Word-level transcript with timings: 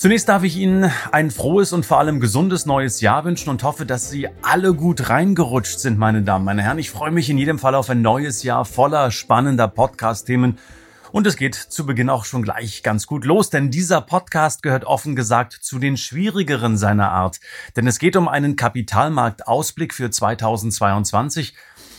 Zunächst 0.00 0.30
darf 0.30 0.44
ich 0.44 0.56
Ihnen 0.56 0.90
ein 1.12 1.30
frohes 1.30 1.74
und 1.74 1.84
vor 1.84 1.98
allem 1.98 2.20
gesundes 2.20 2.64
neues 2.64 3.02
Jahr 3.02 3.26
wünschen 3.26 3.50
und 3.50 3.62
hoffe, 3.62 3.84
dass 3.84 4.08
Sie 4.08 4.30
alle 4.40 4.72
gut 4.72 5.10
reingerutscht 5.10 5.78
sind, 5.78 5.98
meine 5.98 6.22
Damen, 6.22 6.46
meine 6.46 6.62
Herren. 6.62 6.78
Ich 6.78 6.90
freue 6.90 7.10
mich 7.10 7.28
in 7.28 7.36
jedem 7.36 7.58
Fall 7.58 7.74
auf 7.74 7.90
ein 7.90 8.00
neues 8.00 8.42
Jahr 8.42 8.64
voller 8.64 9.10
spannender 9.10 9.68
Podcast-Themen. 9.68 10.56
Und 11.12 11.26
es 11.26 11.36
geht 11.36 11.54
zu 11.54 11.84
Beginn 11.84 12.08
auch 12.08 12.24
schon 12.24 12.42
gleich 12.42 12.82
ganz 12.82 13.06
gut 13.06 13.26
los, 13.26 13.50
denn 13.50 13.70
dieser 13.70 14.00
Podcast 14.00 14.62
gehört 14.62 14.86
offen 14.86 15.16
gesagt 15.16 15.52
zu 15.52 15.78
den 15.78 15.98
schwierigeren 15.98 16.78
seiner 16.78 17.12
Art. 17.12 17.38
Denn 17.76 17.86
es 17.86 17.98
geht 17.98 18.16
um 18.16 18.26
einen 18.26 18.56
Kapitalmarktausblick 18.56 19.92
für 19.92 20.10
2022. 20.10 21.54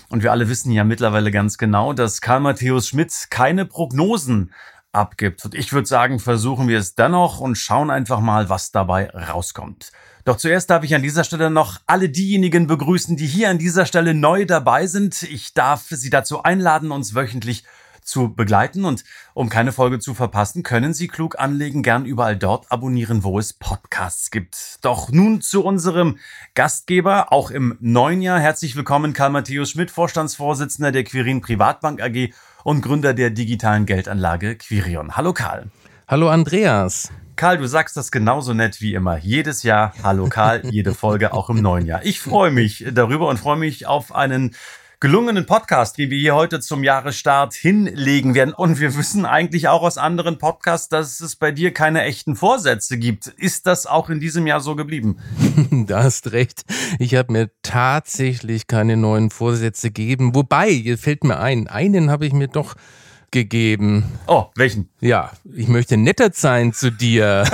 Und 0.10 0.24
wir 0.24 0.32
alle 0.32 0.50
wissen 0.50 0.72
ja 0.72 0.84
mittlerweile 0.84 1.30
ganz 1.30 1.60
genau, 1.60 1.94
dass 1.94 2.20
Karl 2.20 2.40
Matthäus 2.40 2.88
Schmidt 2.88 3.28
keine 3.30 3.68
Prognosen 3.68 4.52
abgibt. 4.92 5.46
Und 5.46 5.56
ich 5.56 5.74
würde 5.74 5.88
sagen, 5.88 6.20
versuchen 6.20 6.68
wir 6.68 6.80
es 6.80 6.96
dennoch 6.96 7.40
und 7.40 7.56
schauen 7.56 7.90
einfach 7.90 8.20
mal, 8.20 8.50
was 8.50 8.72
dabei 8.72 9.10
rauskommt. 9.10 9.92
Doch 10.24 10.38
zuerst 10.38 10.70
darf 10.70 10.84
ich 10.84 10.94
an 10.94 11.02
dieser 11.02 11.24
Stelle 11.24 11.50
noch 11.50 11.80
alle 11.88 12.10
diejenigen 12.10 12.68
begrüßen, 12.68 13.18
die 13.18 13.26
hier 13.26 13.50
an 13.50 13.58
dieser 13.58 13.86
Stelle 13.86 14.14
neu 14.14 14.46
dabei 14.46 14.86
sind. 14.86 15.24
Ich 15.24 15.54
darf 15.54 15.88
Sie 15.90 16.10
dazu 16.10 16.44
einladen, 16.44 16.92
uns 16.92 17.16
wöchentlich 17.16 17.64
zu 18.04 18.34
begleiten 18.34 18.84
und 18.86 19.04
um 19.34 19.50
keine 19.50 19.72
Folge 19.72 20.00
zu 20.00 20.14
verpassen, 20.14 20.64
können 20.64 20.94
Sie 20.94 21.08
klug 21.08 21.40
anlegen, 21.40 21.84
gern 21.84 22.06
überall 22.06 22.36
dort 22.36 22.72
abonnieren, 22.72 23.24
wo 23.24 23.40
es 23.40 23.54
Podcasts 23.54 24.32
gibt. 24.32 24.80
Doch 24.82 25.12
nun 25.12 25.42
zu 25.42 25.64
unserem 25.64 26.18
Gastgeber, 26.56 27.32
auch 27.32 27.52
im 27.52 27.78
neuen 27.80 28.22
Jahr. 28.22 28.40
Herzlich 28.40 28.76
willkommen, 28.76 29.14
Karl 29.14 29.30
Matthäus 29.30 29.72
Schmidt, 29.72 29.92
Vorstandsvorsitzender 29.92 30.92
der 30.92 31.04
Quirin 31.04 31.42
Privatbank 31.42 32.02
AG 32.02 32.34
und 32.64 32.82
Gründer 32.82 33.14
der 33.14 33.30
digitalen 33.30 33.86
Geldanlage 33.86 34.56
Quirion. 34.56 35.16
Hallo 35.18 35.34
Karl. 35.34 35.70
Hallo 36.08 36.30
Andreas. 36.30 37.12
Karl, 37.36 37.58
du 37.58 37.68
sagst 37.68 37.98
das 37.98 38.12
genauso 38.12 38.54
nett 38.54 38.82
wie 38.82 38.94
immer. 38.94 39.18
Jedes 39.18 39.64
Jahr, 39.64 39.94
hallo 40.04 40.28
Karl, 40.28 40.62
jede 40.70 40.94
Folge 40.94 41.34
auch 41.34 41.50
im 41.50 41.62
neuen 41.62 41.86
Jahr. 41.86 42.04
Ich 42.04 42.20
freue 42.20 42.52
mich 42.52 42.86
darüber 42.92 43.30
und 43.30 43.38
freue 43.38 43.58
mich 43.58 43.88
auf 43.88 44.14
einen 44.14 44.54
gelungenen 45.02 45.48
Podcast, 45.48 45.98
den 45.98 46.12
wir 46.12 46.20
hier 46.20 46.36
heute 46.36 46.60
zum 46.60 46.84
Jahresstart 46.84 47.56
hinlegen 47.56 48.36
werden. 48.36 48.54
Und 48.54 48.80
wir 48.80 48.96
wissen 48.96 49.26
eigentlich 49.26 49.68
auch 49.68 49.82
aus 49.82 49.98
anderen 49.98 50.38
Podcasts, 50.38 50.90
dass 50.90 51.22
es 51.22 51.36
bei 51.36 51.52
dir 51.52 51.74
keine 51.74 52.04
echten 52.04 52.36
Vorsätze 52.36 53.00
gibt. 53.00 53.26
Ist 53.26 53.66
das 53.66 53.88
auch 53.88 54.12
in 54.12 54.20
diesem 54.20 54.46
Jahr 54.46 54.62
so 54.62 54.76
geblieben? 54.76 55.18
da 55.88 56.04
hast 56.04 56.34
recht. 56.34 56.66
Ich 57.00 57.16
habe 57.16 57.34
mir 57.34 57.50
tatsächlich 57.64 58.68
keine 58.68 58.96
neuen 58.96 59.32
Vorsätze 59.32 59.88
gegeben. 59.88 60.36
Wobei, 60.36 60.70
hier 60.70 61.00
fällt 61.00 61.24
mir 61.24 61.40
ein, 61.40 61.68
einen 61.68 62.12
habe 62.12 62.28
ich 62.28 62.34
mir 62.34 62.48
doch 62.48 62.76
gegeben. 63.32 64.06
Oh, 64.28 64.48
welchen? 64.56 64.90
Ja, 65.00 65.32
ich 65.54 65.68
möchte 65.68 65.98
netter 65.98 66.30
sein 66.34 66.74
zu 66.74 66.92
dir. 66.92 67.46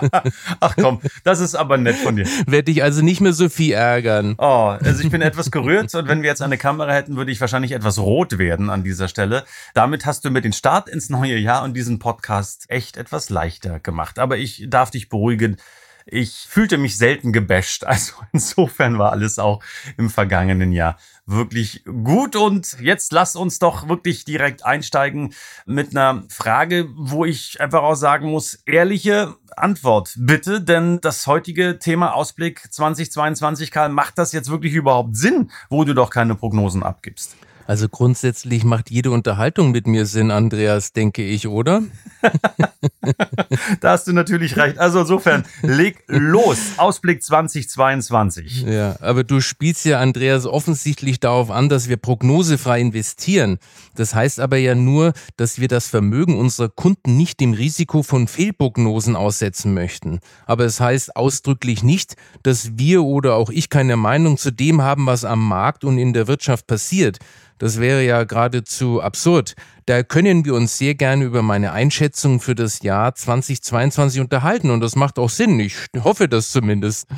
Ach 0.60 0.74
komm, 0.76 1.00
das 1.24 1.40
ist 1.40 1.54
aber 1.54 1.78
nett 1.78 1.96
von 1.96 2.16
dir. 2.16 2.26
Werde 2.46 2.64
dich 2.64 2.82
also 2.82 3.02
nicht 3.02 3.20
mehr 3.20 3.32
so 3.32 3.48
viel 3.48 3.72
ärgern. 3.72 4.34
Oh, 4.38 4.76
also 4.78 5.02
ich 5.02 5.10
bin 5.10 5.22
etwas 5.22 5.50
gerührt 5.50 5.94
und 5.94 6.08
wenn 6.08 6.22
wir 6.22 6.28
jetzt 6.28 6.42
eine 6.42 6.58
Kamera 6.58 6.92
hätten, 6.92 7.16
würde 7.16 7.32
ich 7.32 7.40
wahrscheinlich 7.40 7.72
etwas 7.72 7.98
rot 7.98 8.38
werden 8.38 8.68
an 8.68 8.82
dieser 8.82 9.08
Stelle. 9.08 9.44
Damit 9.74 10.06
hast 10.06 10.24
du 10.24 10.30
mir 10.30 10.42
den 10.42 10.52
Start 10.52 10.88
ins 10.88 11.08
neue 11.08 11.38
Jahr 11.38 11.62
und 11.62 11.74
diesen 11.74 11.98
Podcast 11.98 12.64
echt 12.68 12.96
etwas 12.96 13.30
leichter 13.30 13.80
gemacht. 13.80 14.18
Aber 14.18 14.36
ich 14.36 14.66
darf 14.68 14.90
dich 14.90 15.08
beruhigen. 15.08 15.56
Ich 16.04 16.46
fühlte 16.48 16.78
mich 16.78 16.98
selten 16.98 17.32
gebasht. 17.32 17.84
Also 17.92 18.14
insofern 18.32 18.98
war 18.98 19.12
alles 19.12 19.38
auch 19.38 19.62
im 19.96 20.10
vergangenen 20.10 20.72
Jahr 20.72 20.96
wirklich 21.32 21.84
gut. 21.84 22.36
Und 22.36 22.76
jetzt 22.80 23.12
lass 23.12 23.36
uns 23.36 23.58
doch 23.58 23.88
wirklich 23.88 24.24
direkt 24.24 24.64
einsteigen 24.64 25.34
mit 25.66 25.96
einer 25.96 26.24
Frage, 26.28 26.88
wo 26.94 27.24
ich 27.24 27.60
einfach 27.60 27.82
auch 27.82 27.94
sagen 27.94 28.30
muss, 28.30 28.60
ehrliche 28.66 29.34
Antwort 29.56 30.14
bitte, 30.18 30.60
denn 30.60 31.00
das 31.00 31.26
heutige 31.26 31.78
Thema 31.78 32.14
Ausblick 32.14 32.72
2022, 32.72 33.70
Karl, 33.70 33.88
macht 33.90 34.18
das 34.18 34.32
jetzt 34.32 34.50
wirklich 34.50 34.74
überhaupt 34.74 35.16
Sinn, 35.16 35.50
wo 35.68 35.84
du 35.84 35.94
doch 35.94 36.10
keine 36.10 36.34
Prognosen 36.34 36.82
abgibst? 36.82 37.36
Also 37.66 37.88
grundsätzlich 37.88 38.64
macht 38.64 38.90
jede 38.90 39.10
Unterhaltung 39.10 39.70
mit 39.70 39.86
mir 39.86 40.06
Sinn, 40.06 40.30
Andreas, 40.30 40.92
denke 40.92 41.22
ich, 41.22 41.46
oder? 41.46 41.82
da 43.80 43.90
hast 43.90 44.06
du 44.06 44.12
natürlich 44.12 44.56
recht. 44.56 44.78
Also 44.78 45.00
insofern, 45.00 45.44
leg 45.62 46.02
los. 46.06 46.58
Ausblick 46.76 47.22
2022. 47.22 48.62
Ja, 48.62 48.96
aber 49.00 49.24
du 49.24 49.40
spielst 49.40 49.84
ja, 49.84 50.00
Andreas, 50.00 50.46
offensichtlich 50.46 51.20
darauf 51.20 51.50
an, 51.50 51.68
dass 51.68 51.88
wir 51.88 51.96
prognosefrei 51.96 52.80
investieren. 52.80 53.58
Das 53.94 54.14
heißt 54.14 54.40
aber 54.40 54.56
ja 54.56 54.74
nur, 54.74 55.12
dass 55.36 55.60
wir 55.60 55.68
das 55.68 55.88
Vermögen 55.88 56.38
unserer 56.38 56.68
Kunden 56.68 57.16
nicht 57.16 57.40
dem 57.40 57.52
Risiko 57.52 58.02
von 58.02 58.28
Fehlprognosen 58.28 59.16
aussetzen 59.16 59.74
möchten. 59.74 60.20
Aber 60.46 60.64
es 60.64 60.80
heißt 60.80 61.16
ausdrücklich 61.16 61.82
nicht, 61.82 62.16
dass 62.42 62.78
wir 62.78 63.02
oder 63.02 63.34
auch 63.36 63.50
ich 63.50 63.68
keine 63.68 63.96
Meinung 63.96 64.38
zu 64.38 64.50
dem 64.52 64.82
haben, 64.82 65.06
was 65.06 65.24
am 65.24 65.46
Markt 65.46 65.84
und 65.84 65.98
in 65.98 66.12
der 66.12 66.28
Wirtschaft 66.28 66.66
passiert. 66.66 67.18
Das 67.58 67.78
wäre 67.78 68.04
ja 68.04 68.24
geradezu 68.24 69.00
absurd. 69.00 69.54
Da 69.86 70.04
können 70.04 70.44
wir 70.44 70.54
uns 70.54 70.78
sehr 70.78 70.94
gerne 70.94 71.24
über 71.24 71.42
meine 71.42 71.72
Einschätzung 71.72 72.40
für 72.40 72.54
das 72.54 72.82
Jahr 72.82 73.16
2022 73.16 74.20
unterhalten 74.20 74.70
und 74.70 74.80
das 74.80 74.94
macht 74.94 75.18
auch 75.18 75.30
Sinn. 75.30 75.58
Ich 75.58 75.76
hoffe 76.04 76.28
das 76.28 76.52
zumindest. 76.52 77.08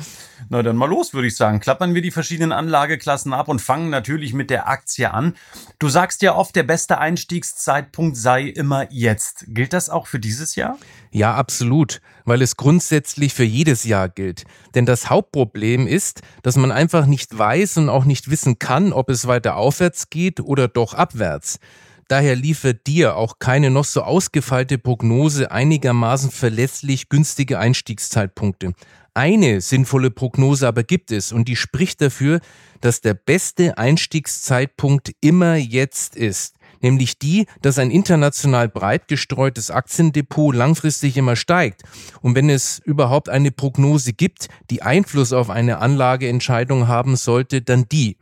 Na 0.49 0.63
dann 0.63 0.75
mal 0.75 0.89
los, 0.89 1.13
würde 1.13 1.27
ich 1.27 1.35
sagen. 1.35 1.59
Klappern 1.59 1.93
wir 1.93 2.01
die 2.01 2.09
verschiedenen 2.09 2.51
Anlageklassen 2.51 3.33
ab 3.33 3.49
und 3.49 3.61
fangen 3.61 3.91
natürlich 3.91 4.33
mit 4.33 4.49
der 4.49 4.67
Aktie 4.67 5.13
an. 5.13 5.35
Du 5.77 5.89
sagst 5.89 6.23
ja 6.23 6.35
oft, 6.35 6.55
der 6.55 6.63
beste 6.63 6.97
Einstiegszeitpunkt 6.97 8.17
sei 8.17 8.43
immer 8.43 8.91
jetzt. 8.91 9.45
Gilt 9.47 9.73
das 9.73 9.89
auch 9.89 10.07
für 10.07 10.19
dieses 10.19 10.55
Jahr? 10.55 10.77
Ja, 11.11 11.35
absolut, 11.35 12.01
weil 12.25 12.41
es 12.41 12.57
grundsätzlich 12.57 13.33
für 13.35 13.43
jedes 13.43 13.83
Jahr 13.83 14.09
gilt. 14.09 14.43
Denn 14.73 14.87
das 14.87 15.09
Hauptproblem 15.11 15.85
ist, 15.85 16.21
dass 16.41 16.57
man 16.57 16.71
einfach 16.71 17.05
nicht 17.05 17.37
weiß 17.37 17.77
und 17.77 17.89
auch 17.89 18.05
nicht 18.05 18.31
wissen 18.31 18.57
kann, 18.57 18.91
ob 18.91 19.09
es 19.09 19.27
weiter 19.27 19.55
aufwärts 19.55 20.09
geht 20.09 20.39
oder 20.39 20.67
doch 20.67 20.95
abwärts. 20.95 21.59
Daher 22.07 22.35
liefert 22.35 22.85
dir 22.87 23.15
auch 23.15 23.39
keine 23.39 23.71
noch 23.71 23.85
so 23.85 24.01
ausgefeilte 24.01 24.77
Prognose 24.77 25.51
einigermaßen 25.51 26.31
verlässlich 26.31 27.09
günstige 27.09 27.59
Einstiegszeitpunkte. 27.59 28.73
Eine 29.13 29.61
sinnvolle 29.61 30.11
Prognose 30.11 30.67
aber 30.67 30.83
gibt 30.83 31.11
es 31.11 31.31
und 31.31 31.47
die 31.47 31.55
spricht 31.55 32.01
dafür, 32.01 32.41
dass 32.81 33.01
der 33.01 33.13
beste 33.13 33.77
Einstiegszeitpunkt 33.77 35.13
immer 35.21 35.55
jetzt 35.55 36.15
ist 36.15 36.55
nämlich 36.85 37.17
die, 37.17 37.47
dass 37.61 37.79
ein 37.79 37.91
international 37.91 38.69
breit 38.69 39.07
gestreutes 39.07 39.71
Aktiendepot 39.71 40.55
langfristig 40.55 41.17
immer 41.17 41.35
steigt. 41.35 41.81
Und 42.21 42.35
wenn 42.35 42.49
es 42.49 42.79
überhaupt 42.79 43.27
eine 43.27 43.51
Prognose 43.51 44.13
gibt, 44.13 44.47
die 44.69 44.83
Einfluss 44.83 45.33
auf 45.33 45.49
eine 45.49 45.79
Anlageentscheidung 45.79 46.87
haben 46.87 47.15
sollte, 47.15 47.61
dann 47.61 47.89
die. 47.89 48.17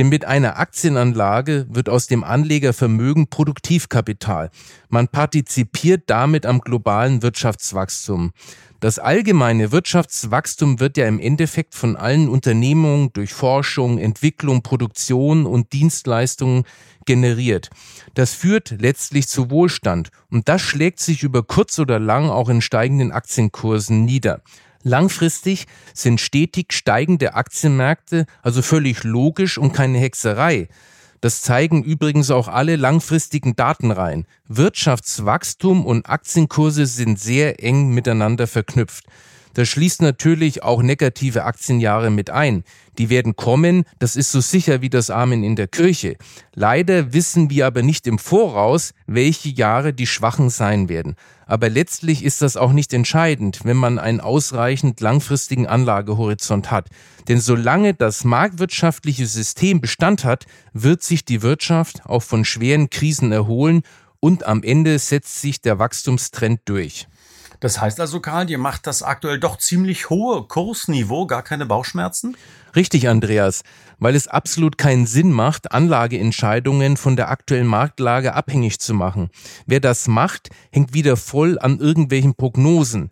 Denn 0.00 0.08
mit 0.08 0.24
einer 0.24 0.58
Aktienanlage 0.58 1.66
wird 1.68 1.90
aus 1.90 2.06
dem 2.06 2.24
Anlegervermögen 2.24 3.28
Produktivkapital. 3.28 4.50
Man 4.88 5.08
partizipiert 5.08 6.04
damit 6.06 6.46
am 6.46 6.62
globalen 6.62 7.20
Wirtschaftswachstum. 7.20 8.32
Das 8.80 8.98
allgemeine 8.98 9.72
Wirtschaftswachstum 9.72 10.80
wird 10.80 10.96
ja 10.96 11.06
im 11.06 11.20
Endeffekt 11.20 11.74
von 11.74 11.96
allen 11.96 12.30
Unternehmungen 12.30 13.12
durch 13.12 13.34
Forschung, 13.34 13.98
Entwicklung, 13.98 14.62
Produktion 14.62 15.44
und 15.44 15.74
Dienstleistungen 15.74 16.64
generiert. 17.04 17.68
Das 18.14 18.32
führt 18.32 18.76
letztlich 18.80 19.28
zu 19.28 19.50
Wohlstand 19.50 20.08
und 20.30 20.48
das 20.48 20.62
schlägt 20.62 21.00
sich 21.00 21.22
über 21.22 21.42
kurz 21.42 21.78
oder 21.78 21.98
lang 21.98 22.30
auch 22.30 22.48
in 22.48 22.62
steigenden 22.62 23.12
Aktienkursen 23.12 24.06
nieder. 24.06 24.40
Langfristig 24.82 25.66
sind 25.92 26.20
stetig 26.20 26.72
steigende 26.72 27.34
Aktienmärkte 27.34 28.26
also 28.42 28.62
völlig 28.62 29.04
logisch 29.04 29.58
und 29.58 29.72
keine 29.72 29.98
Hexerei. 29.98 30.68
Das 31.20 31.42
zeigen 31.42 31.82
übrigens 31.82 32.30
auch 32.30 32.48
alle 32.48 32.76
langfristigen 32.76 33.54
Datenreihen. 33.54 34.26
Wirtschaftswachstum 34.48 35.84
und 35.84 36.08
Aktienkurse 36.08 36.86
sind 36.86 37.20
sehr 37.20 37.62
eng 37.62 37.90
miteinander 37.90 38.46
verknüpft. 38.46 39.04
Das 39.54 39.68
schließt 39.68 40.00
natürlich 40.00 40.62
auch 40.62 40.80
negative 40.80 41.44
Aktienjahre 41.44 42.10
mit 42.10 42.30
ein. 42.30 42.62
Die 42.98 43.10
werden 43.10 43.36
kommen, 43.36 43.84
das 43.98 44.16
ist 44.16 44.30
so 44.30 44.40
sicher 44.40 44.80
wie 44.80 44.90
das 44.90 45.10
Amen 45.10 45.42
in 45.42 45.56
der 45.56 45.66
Kirche. 45.66 46.16
Leider 46.54 47.12
wissen 47.12 47.50
wir 47.50 47.66
aber 47.66 47.82
nicht 47.82 48.06
im 48.06 48.18
Voraus, 48.18 48.94
welche 49.06 49.48
Jahre 49.48 49.92
die 49.92 50.06
schwachen 50.06 50.50
sein 50.50 50.88
werden. 50.88 51.16
Aber 51.50 51.68
letztlich 51.68 52.22
ist 52.22 52.42
das 52.42 52.56
auch 52.56 52.70
nicht 52.70 52.92
entscheidend, 52.92 53.64
wenn 53.64 53.76
man 53.76 53.98
einen 53.98 54.20
ausreichend 54.20 55.00
langfristigen 55.00 55.66
Anlagehorizont 55.66 56.70
hat. 56.70 56.86
Denn 57.26 57.40
solange 57.40 57.92
das 57.92 58.22
marktwirtschaftliche 58.22 59.26
System 59.26 59.80
Bestand 59.80 60.24
hat, 60.24 60.46
wird 60.74 61.02
sich 61.02 61.24
die 61.24 61.42
Wirtschaft 61.42 62.06
auch 62.06 62.22
von 62.22 62.44
schweren 62.44 62.88
Krisen 62.88 63.32
erholen 63.32 63.82
und 64.20 64.46
am 64.46 64.62
Ende 64.62 64.96
setzt 65.00 65.40
sich 65.40 65.60
der 65.60 65.80
Wachstumstrend 65.80 66.60
durch. 66.66 67.08
Das 67.60 67.80
heißt 67.80 68.00
also, 68.00 68.20
Karl, 68.20 68.46
dir 68.46 68.58
macht 68.58 68.86
das 68.86 69.02
aktuell 69.02 69.38
doch 69.38 69.58
ziemlich 69.58 70.08
hohe 70.08 70.44
Kursniveau 70.44 71.26
gar 71.26 71.42
keine 71.42 71.66
Bauchschmerzen? 71.66 72.36
Richtig, 72.74 73.08
Andreas, 73.08 73.62
weil 73.98 74.14
es 74.14 74.28
absolut 74.28 74.78
keinen 74.78 75.06
Sinn 75.06 75.30
macht, 75.30 75.72
Anlageentscheidungen 75.72 76.96
von 76.96 77.16
der 77.16 77.30
aktuellen 77.30 77.66
Marktlage 77.66 78.34
abhängig 78.34 78.80
zu 78.80 78.94
machen. 78.94 79.28
Wer 79.66 79.80
das 79.80 80.08
macht, 80.08 80.48
hängt 80.72 80.94
wieder 80.94 81.16
voll 81.16 81.58
an 81.58 81.78
irgendwelchen 81.78 82.34
Prognosen. 82.34 83.10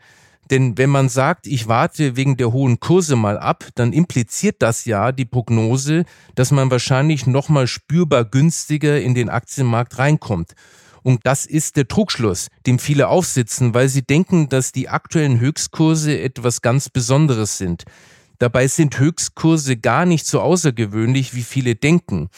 Denn 0.50 0.78
wenn 0.78 0.88
man 0.88 1.10
sagt, 1.10 1.46
ich 1.46 1.68
warte 1.68 2.16
wegen 2.16 2.38
der 2.38 2.52
hohen 2.52 2.80
Kurse 2.80 3.16
mal 3.16 3.38
ab, 3.38 3.66
dann 3.74 3.92
impliziert 3.92 4.56
das 4.60 4.86
ja 4.86 5.12
die 5.12 5.26
Prognose, 5.26 6.04
dass 6.36 6.52
man 6.52 6.70
wahrscheinlich 6.70 7.26
nochmal 7.26 7.66
spürbar 7.66 8.24
günstiger 8.24 8.98
in 8.98 9.14
den 9.14 9.28
Aktienmarkt 9.28 9.98
reinkommt. 9.98 10.54
Und 11.02 11.20
das 11.24 11.46
ist 11.46 11.76
der 11.76 11.88
Trugschluss, 11.88 12.48
dem 12.66 12.78
viele 12.78 13.08
aufsitzen, 13.08 13.74
weil 13.74 13.88
sie 13.88 14.02
denken, 14.02 14.48
dass 14.48 14.72
die 14.72 14.88
aktuellen 14.88 15.40
Höchstkurse 15.40 16.20
etwas 16.20 16.62
ganz 16.62 16.88
Besonderes 16.88 17.58
sind. 17.58 17.84
Dabei 18.38 18.68
sind 18.68 18.98
Höchstkurse 18.98 19.76
gar 19.76 20.06
nicht 20.06 20.26
so 20.26 20.40
außergewöhnlich, 20.40 21.34
wie 21.34 21.42
viele 21.42 21.74
denken. 21.74 22.30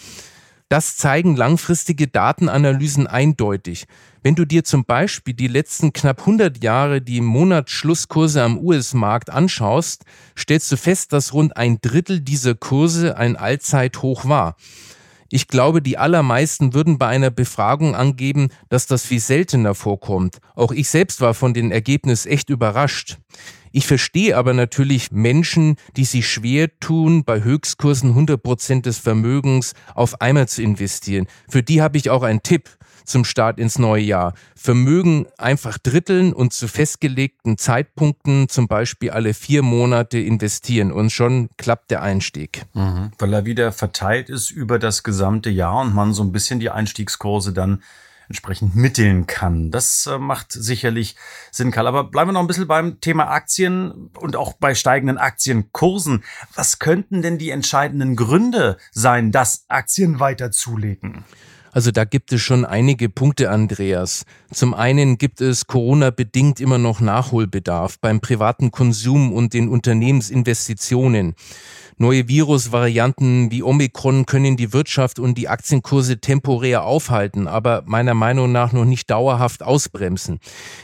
Das 0.71 0.97
zeigen 0.97 1.35
langfristige 1.35 2.07
Datenanalysen 2.07 3.09
eindeutig. 3.09 3.87
Wenn 4.23 4.37
du 4.37 4.45
dir 4.45 4.63
zum 4.63 4.85
Beispiel 4.85 5.35
die 5.35 5.49
letzten 5.49 5.93
knapp 5.93 6.21
100 6.21 6.63
Jahre 6.63 7.03
die 7.03 7.21
Monatsschlusskurse 7.21 8.41
am 8.41 8.57
US-Markt 8.57 9.31
anschaust, 9.31 10.05
stellst 10.39 10.71
du 10.71 10.77
fest, 10.77 11.13
dass 11.13 11.33
rund 11.35 11.57
ein 11.57 11.81
Drittel 11.81 12.21
dieser 12.21 12.55
Kurse 12.55 13.17
ein 13.17 13.35
Allzeithoch 13.35 14.27
war. 14.27 14.55
Ich 15.33 15.47
glaube, 15.47 15.81
die 15.81 15.97
allermeisten 15.97 16.75
würden 16.75 16.99
bei 16.99 17.07
einer 17.07 17.31
Befragung 17.31 17.95
angeben, 17.95 18.49
dass 18.69 18.87
das 18.87 19.07
viel 19.07 19.21
seltener 19.21 19.77
vorkommt. 19.77 20.39
Auch 20.57 20.73
ich 20.73 20.89
selbst 20.89 21.21
war 21.21 21.35
von 21.35 21.55
den 21.55 21.71
Ergebnissen 21.71 22.29
echt 22.29 22.51
überrascht. 22.51 23.19
Ich 23.73 23.87
verstehe 23.87 24.37
aber 24.37 24.53
natürlich 24.53 25.13
Menschen, 25.13 25.77
die 25.97 26.05
sich 26.05 26.29
schwer 26.29 26.69
tun, 26.81 27.25
bei 27.25 27.43
Höchstkursen 27.43 28.11
100 28.11 28.43
Prozent 28.43 28.87
des 28.87 28.99
Vermögens 28.99 29.75
auf 29.95 30.21
einmal 30.21 30.49
zu 30.49 30.63
investieren. 30.63 31.27
Für 31.49 31.63
die 31.63 31.81
habe 31.81 31.97
ich 31.97 32.11
auch 32.11 32.23
einen 32.23 32.43
Tipp 32.43 32.69
zum 33.05 33.25
Start 33.25 33.59
ins 33.59 33.79
neue 33.79 34.03
Jahr. 34.03 34.35
Vermögen 34.55 35.27
einfach 35.37 35.79
dritteln 35.79 36.33
und 36.33 36.53
zu 36.53 36.69
festgelegten 36.69 37.59
Zeitpunkten, 37.59 38.49
zum 38.49 38.69
Beispiel 38.69 39.11
alle 39.11 39.35
vier 39.35 39.63
Monate 39.63 40.19
investieren 40.19 40.93
und 40.93 41.11
schon 41.11 41.49
klappt 41.57 41.91
der 41.91 42.03
Einstieg. 42.03 42.67
Mhm, 42.75 43.11
weil 43.19 43.33
er 43.33 43.45
wieder 43.45 43.73
verteilt 43.73 44.31
ist 44.31 44.51
über 44.51 44.79
das 44.79 45.03
gesamte 45.03 45.51
Jahr 45.51 45.81
und 45.81 45.95
man 45.95 46.13
so 46.13 46.23
ein 46.23 46.33
bisschen 46.33 46.61
die 46.61 46.71
Einstiegskurse 46.71 47.53
dann 47.53 47.83
entsprechend 48.31 48.77
mitteln 48.77 49.27
kann. 49.27 49.73
Das 49.73 50.07
äh, 50.07 50.17
macht 50.17 50.53
sicherlich 50.53 51.17
Sinn, 51.51 51.73
Karl. 51.73 51.89
Aber 51.89 52.05
bleiben 52.05 52.29
wir 52.29 52.33
noch 52.33 52.41
ein 52.41 52.47
bisschen 52.47 52.69
beim 52.69 53.01
Thema 53.01 53.29
Aktien 53.29 54.11
und 54.17 54.37
auch 54.37 54.53
bei 54.55 54.77
steigenden 54.77 55.19
Aktienkursen. 55.19 56.23
Was 56.55 56.79
könnten 56.79 57.23
denn 57.23 57.39
die 57.39 57.51
entscheidenden 57.51 58.15
Gründe 58.15 58.79
sein, 58.93 59.33
dass 59.33 59.65
Aktien 59.69 60.21
weiter 60.21 60.53
zulegen? 60.53 61.25
Also 61.73 61.91
da 61.91 62.05
gibt 62.05 62.33
es 62.33 62.41
schon 62.41 62.65
einige 62.65 63.09
Punkte, 63.09 63.51
Andreas. 63.51 64.25
Zum 64.53 64.75
einen 64.75 65.19
gibt 65.19 65.41
es 65.41 65.67
Corona-bedingt 65.67 66.61
immer 66.61 66.79
noch 66.79 67.01
Nachholbedarf 67.01 67.99
beim 68.01 68.21
privaten 68.21 68.71
Konsum 68.71 69.33
und 69.33 69.55
den 69.55 69.69
Unternehmensinvestitionen. 69.69 71.35
Neue 72.03 72.29
Virusvarianten 72.29 73.51
wie 73.51 73.63
Omikron 73.63 74.25
können 74.25 74.57
die 74.57 74.73
Wirtschaft 74.73 75.19
und 75.19 75.37
die 75.37 75.49
Aktienkurse 75.51 76.19
temporär 76.19 76.83
aufhalten, 76.85 77.47
aber 77.47 77.83
meiner 77.85 78.15
Meinung 78.15 78.51
nach 78.51 78.73
noch 78.73 78.87
nicht 78.87 79.11
dauerhaft 79.11 79.63
ausbremsen. 79.63 80.39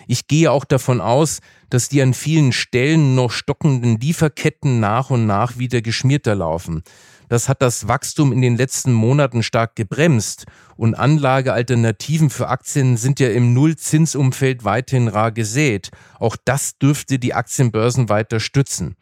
Ich 0.06 0.26
gehe 0.26 0.52
auch 0.52 0.66
davon 0.66 1.00
aus, 1.00 1.40
dass 1.70 1.88
die 1.88 2.02
an 2.02 2.12
vielen 2.12 2.52
Stellen 2.52 3.14
noch 3.14 3.30
stockenden 3.30 3.98
Lieferketten 3.98 4.78
nach 4.78 5.08
und 5.08 5.24
nach 5.24 5.56
wieder 5.56 5.80
geschmierter 5.80 6.34
laufen. 6.34 6.82
Das 7.30 7.48
hat 7.48 7.62
das 7.62 7.88
Wachstum 7.88 8.30
in 8.30 8.42
den 8.42 8.58
letzten 8.58 8.92
Monaten 8.92 9.42
stark 9.42 9.74
gebremst 9.74 10.44
und 10.76 10.96
Anlagealternativen 10.96 12.28
für 12.28 12.48
Aktien 12.48 12.98
sind 12.98 13.20
ja 13.20 13.30
im 13.30 13.54
Nullzinsumfeld 13.54 14.64
weiterhin 14.64 15.08
rar 15.08 15.32
gesät. 15.32 15.88
Auch 16.18 16.36
das 16.44 16.76
dürfte 16.76 17.18
die 17.18 17.32
Aktienbörsen 17.32 18.10
weiter 18.10 18.38
stützen. 18.38 18.96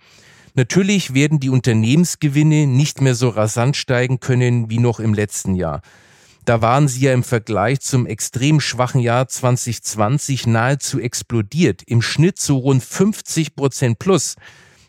Natürlich 0.56 1.14
werden 1.14 1.40
die 1.40 1.50
Unternehmensgewinne 1.50 2.68
nicht 2.68 3.00
mehr 3.00 3.16
so 3.16 3.28
rasant 3.28 3.76
steigen 3.76 4.20
können 4.20 4.70
wie 4.70 4.78
noch 4.78 5.00
im 5.00 5.12
letzten 5.12 5.56
Jahr. 5.56 5.82
Da 6.44 6.62
waren 6.62 6.86
sie 6.86 7.00
ja 7.00 7.12
im 7.12 7.24
Vergleich 7.24 7.80
zum 7.80 8.06
extrem 8.06 8.60
schwachen 8.60 9.00
Jahr 9.00 9.26
2020 9.26 10.46
nahezu 10.46 11.00
explodiert, 11.00 11.82
im 11.86 12.02
Schnitt 12.02 12.38
so 12.38 12.58
rund 12.58 12.84
50 12.84 13.56
Prozent 13.56 13.98
plus. 13.98 14.36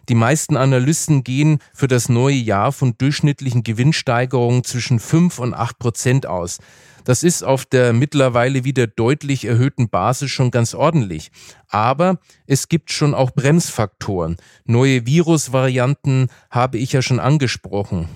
Die 0.08 0.16
meisten 0.16 0.56
Analysten 0.56 1.24
gehen 1.24 1.58
für 1.74 1.88
das 1.88 2.10
neue 2.10 2.36
Jahr 2.36 2.72
von 2.72 2.96
durchschnittlichen 2.96 3.64
Gewinnsteigerungen 3.64 4.64
zwischen 4.64 5.00
5 5.00 5.40
und 5.40 5.56
8 5.56 5.80
Prozent 5.80 6.26
aus. 6.28 6.60
Das 7.06 7.22
ist 7.22 7.44
auf 7.44 7.66
der 7.66 7.94
mittlerweile 7.94 8.64
wieder 8.64 8.88
deutlich 8.88 9.46
erhöhten 9.46 9.90
Basis 9.90 10.32
schon 10.32 10.50
ganz 10.52 10.74
ordentlich. 10.74 11.32
Aber 11.70 12.20
es 12.48 12.68
gibt 12.68 12.92
schon 12.92 13.14
auch 13.14 13.32
Bremsfaktoren. 13.32 14.38
Neue 14.66 15.06
Virusvarianten 15.06 16.30
habe 16.50 16.80
ich 16.80 16.92
ja 16.94 17.04
schon 17.04 17.20
angesprochen. 17.20 18.10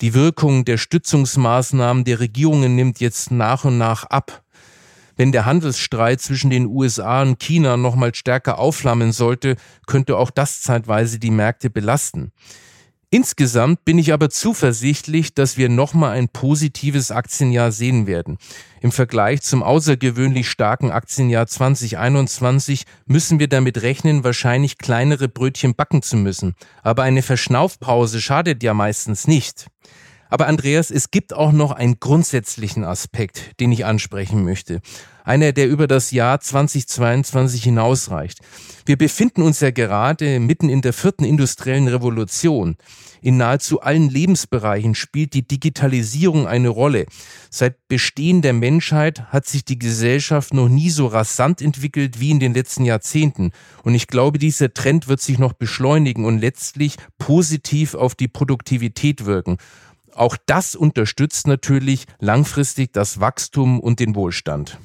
Die 0.00 0.14
Wirkung 0.14 0.64
der 0.64 0.78
Stützungsmaßnahmen 0.78 2.04
der 2.04 2.20
Regierungen 2.20 2.74
nimmt 2.74 2.98
jetzt 3.00 3.30
nach 3.30 3.66
und 3.66 3.76
nach 3.76 4.04
ab. 4.04 4.42
Wenn 5.16 5.32
der 5.32 5.44
Handelsstreit 5.44 6.22
zwischen 6.22 6.48
den 6.48 6.64
USA 6.64 7.20
und 7.20 7.38
China 7.38 7.76
nochmal 7.76 8.14
stärker 8.14 8.58
aufflammen 8.58 9.12
sollte, 9.12 9.56
könnte 9.86 10.16
auch 10.16 10.30
das 10.30 10.62
zeitweise 10.62 11.18
die 11.18 11.30
Märkte 11.30 11.68
belasten. 11.68 12.32
Insgesamt 13.12 13.84
bin 13.84 13.98
ich 13.98 14.12
aber 14.12 14.30
zuversichtlich, 14.30 15.34
dass 15.34 15.56
wir 15.56 15.68
nochmal 15.68 16.12
ein 16.12 16.28
positives 16.28 17.10
Aktienjahr 17.10 17.72
sehen 17.72 18.06
werden. 18.06 18.38
Im 18.80 18.92
Vergleich 18.92 19.42
zum 19.42 19.64
außergewöhnlich 19.64 20.48
starken 20.48 20.92
Aktienjahr 20.92 21.48
2021 21.48 22.84
müssen 23.06 23.40
wir 23.40 23.48
damit 23.48 23.82
rechnen, 23.82 24.22
wahrscheinlich 24.22 24.78
kleinere 24.78 25.28
Brötchen 25.28 25.74
backen 25.74 26.02
zu 26.02 26.18
müssen. 26.18 26.54
Aber 26.84 27.02
eine 27.02 27.22
Verschnaufpause 27.22 28.20
schadet 28.20 28.62
ja 28.62 28.74
meistens 28.74 29.26
nicht. 29.26 29.66
Aber 30.30 30.46
Andreas, 30.46 30.90
es 30.90 31.10
gibt 31.10 31.34
auch 31.34 31.52
noch 31.52 31.72
einen 31.72 31.98
grundsätzlichen 31.98 32.84
Aspekt, 32.84 33.60
den 33.60 33.72
ich 33.72 33.84
ansprechen 33.84 34.44
möchte. 34.44 34.80
Einer, 35.24 35.52
der 35.52 35.68
über 35.68 35.86
das 35.86 36.12
Jahr 36.12 36.40
2022 36.40 37.62
hinausreicht. 37.62 38.38
Wir 38.86 38.96
befinden 38.96 39.42
uns 39.42 39.60
ja 39.60 39.70
gerade 39.70 40.40
mitten 40.40 40.68
in 40.68 40.80
der 40.80 40.92
vierten 40.92 41.24
industriellen 41.24 41.88
Revolution. 41.88 42.76
In 43.22 43.36
nahezu 43.36 43.82
allen 43.82 44.08
Lebensbereichen 44.08 44.94
spielt 44.94 45.34
die 45.34 45.46
Digitalisierung 45.46 46.46
eine 46.46 46.70
Rolle. 46.70 47.06
Seit 47.50 47.86
Bestehen 47.86 48.40
der 48.40 48.54
Menschheit 48.54 49.26
hat 49.26 49.46
sich 49.46 49.64
die 49.64 49.78
Gesellschaft 49.78 50.54
noch 50.54 50.68
nie 50.68 50.88
so 50.88 51.06
rasant 51.06 51.60
entwickelt 51.60 52.18
wie 52.18 52.30
in 52.30 52.40
den 52.40 52.54
letzten 52.54 52.84
Jahrzehnten. 52.84 53.52
Und 53.82 53.94
ich 53.94 54.06
glaube, 54.06 54.38
dieser 54.38 54.72
Trend 54.72 55.06
wird 55.06 55.20
sich 55.20 55.38
noch 55.38 55.52
beschleunigen 55.52 56.24
und 56.24 56.38
letztlich 56.38 56.96
positiv 57.18 57.94
auf 57.94 58.14
die 58.14 58.28
Produktivität 58.28 59.26
wirken. 59.26 59.58
Auch 60.20 60.36
das 60.44 60.76
unterstützt 60.76 61.46
natürlich 61.46 62.04
langfristig 62.18 62.92
das 62.92 63.20
Wachstum 63.20 63.80
und 63.80 64.00
den 64.00 64.14
Wohlstand. 64.14 64.78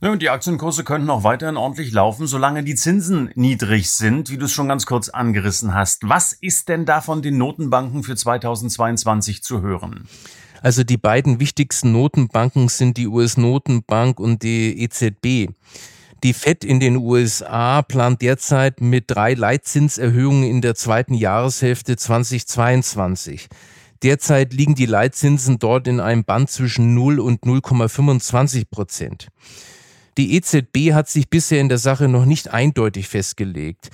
Ja, 0.00 0.10
und 0.10 0.20
die 0.20 0.30
Aktienkurse 0.30 0.82
könnten 0.82 1.08
auch 1.10 1.22
weiterhin 1.22 1.56
ordentlich 1.56 1.92
laufen, 1.92 2.26
solange 2.26 2.64
die 2.64 2.74
Zinsen 2.74 3.30
niedrig 3.36 3.88
sind, 3.88 4.30
wie 4.30 4.36
du 4.36 4.46
es 4.46 4.52
schon 4.52 4.66
ganz 4.66 4.86
kurz 4.86 5.08
angerissen 5.08 5.74
hast. 5.74 6.08
Was 6.08 6.32
ist 6.32 6.68
denn 6.68 6.86
da 6.86 7.00
von 7.02 7.22
den 7.22 7.38
Notenbanken 7.38 8.02
für 8.02 8.16
2022 8.16 9.44
zu 9.44 9.62
hören? 9.62 10.08
Also 10.60 10.82
die 10.82 10.96
beiden 10.96 11.38
wichtigsten 11.38 11.92
Notenbanken 11.92 12.66
sind 12.66 12.96
die 12.96 13.06
US-Notenbank 13.06 14.18
und 14.18 14.42
die 14.42 14.82
EZB. 14.82 15.52
Die 16.24 16.32
Fed 16.32 16.64
in 16.64 16.80
den 16.80 16.96
USA 16.96 17.82
plant 17.82 18.22
derzeit 18.22 18.80
mit 18.80 19.04
drei 19.06 19.34
Leitzinserhöhungen 19.34 20.42
in 20.42 20.60
der 20.60 20.74
zweiten 20.74 21.14
Jahreshälfte 21.14 21.96
2022. 21.96 23.48
Derzeit 24.02 24.54
liegen 24.54 24.74
die 24.74 24.86
Leitzinsen 24.86 25.58
dort 25.58 25.86
in 25.86 26.00
einem 26.00 26.24
Band 26.24 26.50
zwischen 26.50 26.94
0 26.94 27.20
und 27.20 27.42
0,25 27.42 28.64
Prozent. 28.70 29.28
Die 30.16 30.34
EZB 30.36 30.92
hat 30.92 31.08
sich 31.08 31.28
bisher 31.28 31.60
in 31.60 31.68
der 31.68 31.78
Sache 31.78 32.08
noch 32.08 32.24
nicht 32.24 32.48
eindeutig 32.48 33.08
festgelegt. 33.08 33.90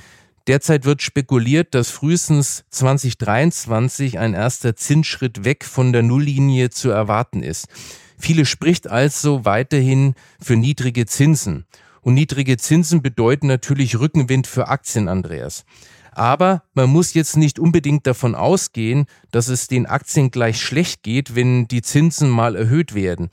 Derzeit 0.46 0.84
wird 0.84 1.02
spekuliert, 1.02 1.74
dass 1.74 1.90
frühestens 1.90 2.64
2023 2.70 4.18
ein 4.18 4.34
erster 4.34 4.76
Zinsschritt 4.76 5.44
weg 5.44 5.64
von 5.64 5.92
der 5.92 6.04
Nulllinie 6.04 6.70
zu 6.70 6.90
erwarten 6.90 7.42
ist. 7.42 7.66
Viele 8.16 8.46
spricht 8.46 8.88
also 8.88 9.44
weiterhin 9.44 10.14
für 10.40 10.56
niedrige 10.56 11.06
Zinsen. 11.06 11.66
Und 12.00 12.14
niedrige 12.14 12.56
Zinsen 12.56 13.02
bedeuten 13.02 13.48
natürlich 13.48 13.98
Rückenwind 13.98 14.46
für 14.46 14.68
Aktien, 14.68 15.08
Andreas. 15.08 15.64
Aber 16.16 16.62
man 16.72 16.88
muss 16.88 17.12
jetzt 17.12 17.36
nicht 17.36 17.58
unbedingt 17.58 18.06
davon 18.06 18.34
ausgehen, 18.34 19.04
dass 19.32 19.48
es 19.48 19.68
den 19.68 19.84
Aktien 19.84 20.30
gleich 20.30 20.58
schlecht 20.58 21.02
geht, 21.02 21.34
wenn 21.34 21.68
die 21.68 21.82
Zinsen 21.82 22.30
mal 22.30 22.56
erhöht 22.56 22.94
werden. 22.94 23.28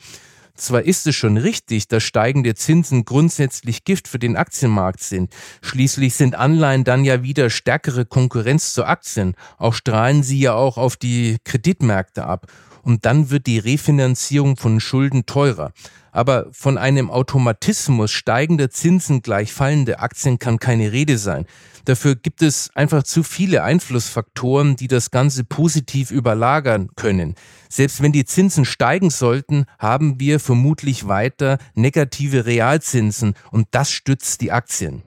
Zwar 0.56 0.82
ist 0.82 1.08
es 1.08 1.16
schon 1.16 1.38
richtig, 1.38 1.88
dass 1.88 2.04
steigende 2.04 2.56
Zinsen 2.56 3.06
grundsätzlich 3.06 3.86
Gift 3.86 4.10
für 4.10 4.20
den 4.20 4.36
Aktienmarkt 4.36 5.02
sind. 5.02 5.34
Schließlich 5.62 6.16
sind 6.16 6.36
Anleihen 6.36 6.84
dann 6.84 7.06
ja 7.06 7.24
wieder 7.24 7.50
stärkere 7.50 8.06
Konkurrenz 8.06 8.74
zu 8.74 8.84
Aktien. 8.84 9.36
Auch 9.58 9.74
strahlen 9.74 10.22
sie 10.22 10.42
ja 10.42 10.54
auch 10.54 10.78
auf 10.78 10.98
die 10.98 11.38
Kreditmärkte 11.46 12.26
ab. 12.26 12.48
Und 12.84 13.06
dann 13.06 13.32
wird 13.32 13.48
die 13.48 13.58
Refinanzierung 13.58 14.58
von 14.58 14.80
Schulden 14.80 15.26
teurer. 15.26 15.72
Aber 16.12 16.48
von 16.52 16.78
einem 16.78 17.10
Automatismus 17.10 18.12
steigender 18.12 18.70
Zinsen 18.70 19.24
gleich 19.24 19.52
fallende 19.52 20.00
Aktien 20.00 20.38
kann 20.38 20.60
keine 20.60 20.92
Rede 20.92 21.18
sein. 21.18 21.48
Dafür 21.86 22.16
gibt 22.16 22.42
es 22.42 22.70
einfach 22.76 23.04
zu 23.04 23.24
viele 23.24 23.64
Einflussfaktoren, 23.64 24.76
die 24.76 24.88
das 24.88 25.12
Ganze 25.12 25.44
positiv 25.44 26.12
überlagern 26.12 26.90
können. 26.96 27.36
Selbst 27.68 28.02
wenn 28.02 28.12
die 28.12 28.26
Zinsen 28.26 28.64
steigen 28.64 29.10
sollten, 29.10 29.66
haben 29.80 30.20
wir 30.20 30.40
vermutlich 30.40 31.08
weiter 31.08 31.58
negative 31.74 32.46
Realzinsen 32.46 33.34
und 33.52 33.68
das 33.72 33.92
stützt 33.92 34.42
die 34.42 34.52
Aktien. 34.52 35.02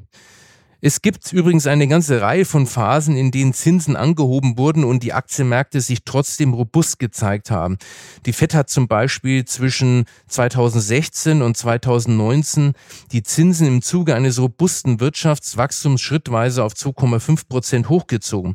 Es 0.83 1.01
gibt 1.01 1.33
übrigens 1.33 1.67
eine 1.67 1.89
ganze 1.89 2.21
Reihe 2.21 2.45
von 2.45 2.67
Phasen, 2.67 3.17
in 3.17 3.31
denen 3.31 3.55
Zinsen 3.55 3.97
angehoben 3.97 4.59
wurden 4.59 4.85
und 4.85 5.03
die 5.03 5.15
Aktienmärkte 5.15 5.81
sich 5.81 6.01
trotzdem 6.05 6.53
robust 6.53 6.99
gezeigt 6.99 7.51
haben. 7.51 7.79
Die 8.27 8.35
FED 8.35 8.55
hat 8.55 8.69
zum 8.69 8.87
Beispiel 8.87 9.47
zwischen 9.47 10.05
2016 10.29 11.41
und 11.41 11.57
2019 11.57 12.75
die 13.11 13.23
Zinsen 13.23 13.67
im 13.67 13.81
Zuge 13.81 14.15
eines 14.15 14.39
robusten 14.39 15.01
Wirtschaftswachstums 15.01 16.03
schrittweise 16.03 16.63
auf 16.63 16.75
2,5 16.75 17.49
Prozent 17.49 17.89
hochgezogen. 17.89 18.55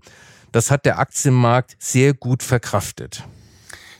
Das 0.51 0.69
hat 0.69 0.85
der 0.85 0.99
Aktienmarkt 0.99 1.75
sehr 1.79 2.13
gut 2.13 2.43
verkraftet. 2.43 3.23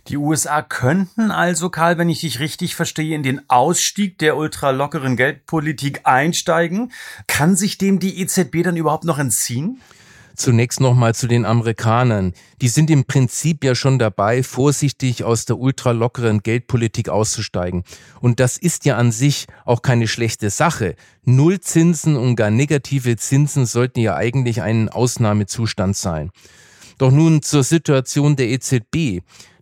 Die 0.07 0.17
USA 0.17 0.61
könnten 0.61 1.29
also, 1.29 1.69
Karl, 1.69 1.97
wenn 1.97 2.09
ich 2.09 2.21
dich 2.21 2.39
richtig 2.39 2.75
verstehe, 2.75 3.15
in 3.15 3.23
den 3.23 3.47
Ausstieg 3.49 4.17
der 4.17 4.35
ultralockeren 4.35 5.15
Geldpolitik 5.15 6.01
einsteigen. 6.05 6.91
Kann 7.27 7.55
sich 7.55 7.77
dem 7.77 7.99
die 7.99 8.19
EZB 8.19 8.63
dann 8.63 8.77
überhaupt 8.77 9.03
noch 9.03 9.19
entziehen? 9.19 9.79
Zunächst 10.35 10.79
nochmal 10.79 11.13
zu 11.13 11.27
den 11.27 11.45
Amerikanern. 11.45 12.33
Die 12.61 12.67
sind 12.67 12.89
im 12.89 13.05
Prinzip 13.05 13.63
ja 13.63 13.75
schon 13.75 13.99
dabei, 13.99 14.41
vorsichtig 14.41 15.23
aus 15.23 15.45
der 15.45 15.59
ultralockeren 15.59 16.41
Geldpolitik 16.41 17.09
auszusteigen. 17.09 17.83
Und 18.21 18.39
das 18.39 18.57
ist 18.57 18.85
ja 18.85 18.97
an 18.97 19.11
sich 19.11 19.45
auch 19.65 19.83
keine 19.83 20.07
schlechte 20.07 20.49
Sache. 20.49 20.95
Nullzinsen 21.25 22.15
und 22.15 22.37
gar 22.37 22.49
negative 22.49 23.17
Zinsen 23.17 23.67
sollten 23.67 23.99
ja 23.99 24.15
eigentlich 24.15 24.63
ein 24.63 24.89
Ausnahmezustand 24.89 25.95
sein. 25.95 26.31
Doch 26.97 27.11
nun 27.11 27.41
zur 27.41 27.63
Situation 27.63 28.35
der 28.35 28.49
EZB 28.49 29.21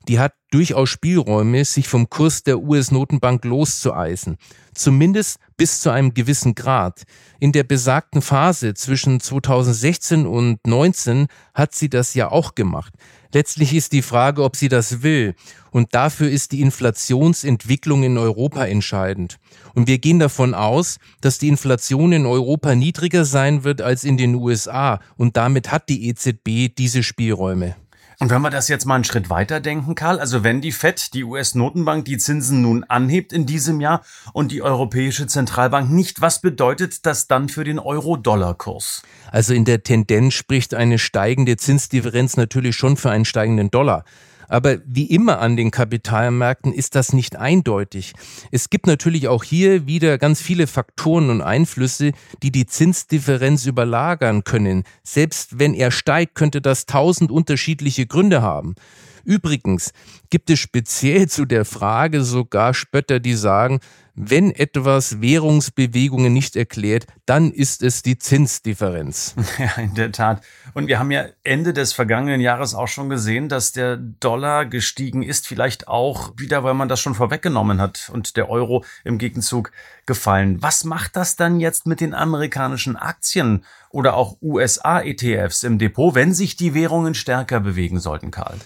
die 0.10 0.18
hat 0.18 0.34
durchaus 0.50 0.90
Spielräume, 0.90 1.64
sich 1.64 1.88
vom 1.88 2.10
Kurs 2.10 2.42
der 2.42 2.60
US-Notenbank 2.60 3.46
loszueisen. 3.46 4.38
Zumindest 4.74 5.38
bis 5.56 5.82
zu 5.82 5.92
einem 5.92 6.16
gewissen 6.16 6.56
Grad. 6.56 7.04
In 7.40 7.52
der 7.52 7.64
besagten 7.64 8.24
Phase 8.24 8.74
zwischen 8.74 9.20
2016 9.20 10.26
und 10.26 10.58
2019 10.66 11.28
hat 11.54 11.76
sie 11.76 11.90
das 11.90 12.16
ja 12.16 12.32
auch 12.32 12.56
gemacht. 12.56 12.92
Letztlich 13.32 13.76
ist 13.76 13.92
die 13.92 14.02
Frage, 14.02 14.44
ob 14.44 14.56
sie 14.56 14.68
das 14.68 15.04
will. 15.04 15.36
Und 15.70 15.94
dafür 15.94 16.28
ist 16.28 16.54
die 16.54 16.62
Inflationsentwicklung 16.62 18.02
in 18.02 18.18
Europa 18.18 18.66
entscheidend. 18.66 19.38
Und 19.76 19.88
wir 19.88 20.00
gehen 20.00 20.18
davon 20.18 20.56
aus, 20.56 20.98
dass 21.22 21.38
die 21.38 21.50
Inflation 21.50 22.14
in 22.14 22.26
Europa 22.26 22.74
niedriger 22.74 23.26
sein 23.26 23.64
wird 23.64 23.84
als 23.84 24.04
in 24.04 24.18
den 24.18 24.34
USA. 24.34 25.00
Und 25.18 25.38
damit 25.38 25.72
hat 25.72 25.88
die 25.88 26.08
EZB 26.08 26.76
diese 26.76 27.04
Spielräume. 27.04 27.76
Und 28.22 28.32
wenn 28.32 28.42
wir 28.42 28.50
das 28.50 28.68
jetzt 28.68 28.86
mal 28.86 28.96
einen 28.96 29.06
Schritt 29.06 29.30
weiter 29.30 29.62
denken, 29.62 29.96
Karl, 29.96 30.20
also 30.20 30.44
wenn 30.44 30.60
die 30.60 30.74
FED, 30.74 31.14
die 31.14 31.24
US-Notenbank, 31.24 32.04
die 32.04 32.18
Zinsen 32.18 32.62
nun 32.62 32.84
anhebt 32.84 33.32
in 33.32 33.46
diesem 33.46 33.80
Jahr 33.80 34.04
und 34.34 34.52
die 34.52 34.62
Europäische 34.62 35.26
Zentralbank 35.26 35.90
nicht, 35.90 36.20
was 36.20 36.42
bedeutet 36.42 37.06
das 37.06 37.28
dann 37.28 37.48
für 37.48 37.64
den 37.64 37.80
Euro-Dollar-Kurs? 37.80 39.04
Also 39.32 39.54
in 39.54 39.64
der 39.64 39.84
Tendenz 39.84 40.34
spricht 40.34 40.74
eine 40.74 41.00
steigende 41.00 41.56
Zinsdifferenz 41.56 42.36
natürlich 42.36 42.76
schon 42.76 42.98
für 42.98 43.10
einen 43.10 43.24
steigenden 43.24 43.72
Dollar. 43.72 44.04
Aber 44.50 44.80
wie 44.86 45.06
immer 45.06 45.40
an 45.40 45.56
den 45.56 45.72
Kapitalmärkten 45.72 46.74
ist 46.74 46.96
das 46.96 47.14
nicht 47.14 47.38
eindeutig. 47.38 48.14
Es 48.52 48.70
gibt 48.70 48.88
natürlich 48.88 49.28
auch 49.28 49.44
hier 49.44 49.88
wieder 49.88 50.18
ganz 50.18 50.42
viele 50.42 50.68
Faktoren 50.68 51.30
und 51.30 51.42
Einflüsse, 51.42 52.12
die 52.44 52.52
die 52.52 52.66
Zinsdifferenz 52.66 53.66
überlagern 53.66 54.44
können. 54.44 54.84
Selbst 55.04 55.60
wenn 55.60 55.74
er 55.74 55.92
steigt, 55.92 56.36
könnte 56.36 56.62
das 56.62 56.88
tausend 56.88 57.32
unterschiedliche 57.32 58.08
Gründe 58.08 58.42
haben. 58.42 58.76
Übrigens 59.24 59.92
gibt 60.32 60.50
es 60.50 60.60
speziell 60.60 61.30
zu 61.30 61.46
der 61.46 61.64
Frage 61.64 62.24
sogar 62.24 62.74
Spötter, 62.74 63.20
die 63.20 63.36
sagen, 63.36 63.80
wenn 64.22 64.52
etwas 64.52 65.22
Währungsbewegungen 65.22 66.34
nicht 66.34 66.58
erklärt, 66.58 67.08
dann 67.26 67.52
ist 67.52 67.82
es 67.82 68.02
die 68.02 68.18
Zinsdifferenz. 68.18 69.34
Ja, 69.58 69.82
in 69.82 69.94
der 69.94 70.12
Tat. 70.12 70.42
Und 70.74 70.88
wir 70.88 71.00
haben 71.00 71.12
ja 71.12 71.26
Ende 71.44 71.74
des 71.74 71.92
vergangenen 71.92 72.40
Jahres 72.40 72.76
auch 72.76 72.88
schon 72.88 73.10
gesehen, 73.10 73.50
dass 73.50 73.72
der 73.72 73.98
Dollar 73.98 74.66
gestiegen 74.66 75.22
ist, 75.22 75.48
vielleicht 75.48 75.88
auch 75.88 76.34
wieder, 76.38 76.64
weil 76.64 76.74
man 76.74 76.88
das 76.88 77.00
schon 77.02 77.16
vorweggenommen 77.16 77.82
hat 77.82 78.10
und 78.14 78.38
der 78.38 78.50
Euro 78.50 78.86
im 79.04 79.18
Gegenzug 79.18 79.72
gefallen. 80.06 80.62
Was 80.62 80.84
macht 80.84 81.16
das 81.16 81.36
dann 81.36 81.60
jetzt 81.60 81.88
mit 81.88 82.00
den 82.00 82.14
amerikanischen 82.14 82.96
Aktien 82.96 83.66
oder 83.90 84.16
auch 84.16 84.38
USA-ETFs 84.42 85.64
im 85.64 85.78
Depot, 85.78 86.16
wenn 86.16 86.34
sich 86.34 86.56
die 86.56 86.74
Währungen 86.74 87.16
stärker 87.16 87.60
bewegen 87.60 88.00
sollten, 88.00 88.32
Karl? 88.32 88.60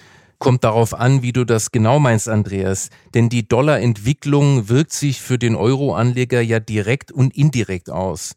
Kommt 0.43 0.65
darauf 0.65 0.93
an, 0.93 1.21
wie 1.21 1.31
du 1.31 1.45
das 1.45 1.71
genau 1.71 1.99
meinst, 1.99 2.27
Andreas. 2.27 2.89
Denn 3.13 3.29
die 3.29 3.47
Dollarentwicklung 3.47 4.67
wirkt 4.67 4.91
sich 4.91 5.21
für 5.21 5.39
den 5.39 5.55
Euro-Anleger 5.55 6.41
ja 6.41 6.59
direkt 6.59 7.13
und 7.13 7.33
indirekt 7.37 7.89
aus. 7.89 8.35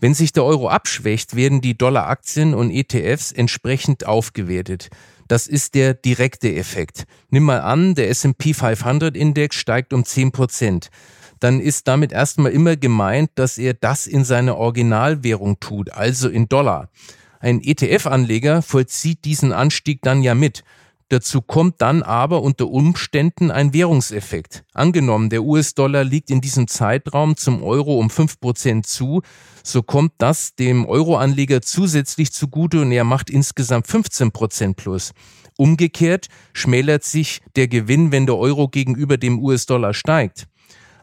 Wenn 0.00 0.12
sich 0.12 0.32
der 0.32 0.42
Euro 0.42 0.68
abschwächt, 0.68 1.36
werden 1.36 1.60
die 1.60 1.78
Dollaraktien 1.78 2.52
und 2.52 2.72
ETFs 2.72 3.30
entsprechend 3.30 4.06
aufgewertet. 4.06 4.88
Das 5.28 5.46
ist 5.46 5.76
der 5.76 5.94
direkte 5.94 6.52
Effekt. 6.52 7.04
Nimm 7.28 7.44
mal 7.44 7.60
an, 7.60 7.94
der 7.94 8.10
S&P 8.10 8.52
500 8.52 9.16
Index 9.16 9.54
steigt 9.54 9.92
um 9.92 10.04
10 10.04 10.32
Prozent. 10.32 10.90
Dann 11.38 11.60
ist 11.60 11.86
damit 11.86 12.10
erstmal 12.10 12.50
immer 12.50 12.74
gemeint, 12.74 13.30
dass 13.36 13.56
er 13.56 13.74
das 13.74 14.08
in 14.08 14.24
seiner 14.24 14.56
Originalwährung 14.56 15.60
tut, 15.60 15.92
also 15.92 16.28
in 16.28 16.48
Dollar. 16.48 16.90
Ein 17.38 17.60
ETF-Anleger 17.62 18.62
vollzieht 18.62 19.24
diesen 19.24 19.52
Anstieg 19.52 20.02
dann 20.02 20.24
ja 20.24 20.34
mit. 20.34 20.64
Dazu 21.10 21.42
kommt 21.42 21.80
dann 21.82 22.04
aber 22.04 22.40
unter 22.40 22.68
Umständen 22.68 23.50
ein 23.50 23.72
Währungseffekt. 23.72 24.62
Angenommen, 24.74 25.28
der 25.28 25.42
US-Dollar 25.42 26.04
liegt 26.04 26.30
in 26.30 26.40
diesem 26.40 26.68
Zeitraum 26.68 27.36
zum 27.36 27.64
Euro 27.64 27.98
um 27.98 28.06
5% 28.06 28.84
zu, 28.84 29.22
so 29.64 29.82
kommt 29.82 30.12
das 30.18 30.54
dem 30.54 30.86
Euro-Anleger 30.86 31.62
zusätzlich 31.62 32.30
zugute 32.32 32.82
und 32.82 32.92
er 32.92 33.02
macht 33.02 33.28
insgesamt 33.28 33.88
15% 33.88 34.74
plus. 34.74 35.10
Umgekehrt 35.56 36.28
schmälert 36.52 37.02
sich 37.02 37.40
der 37.56 37.66
Gewinn, 37.66 38.12
wenn 38.12 38.26
der 38.26 38.36
Euro 38.36 38.68
gegenüber 38.68 39.16
dem 39.16 39.42
US-Dollar 39.42 39.94
steigt. 39.94 40.46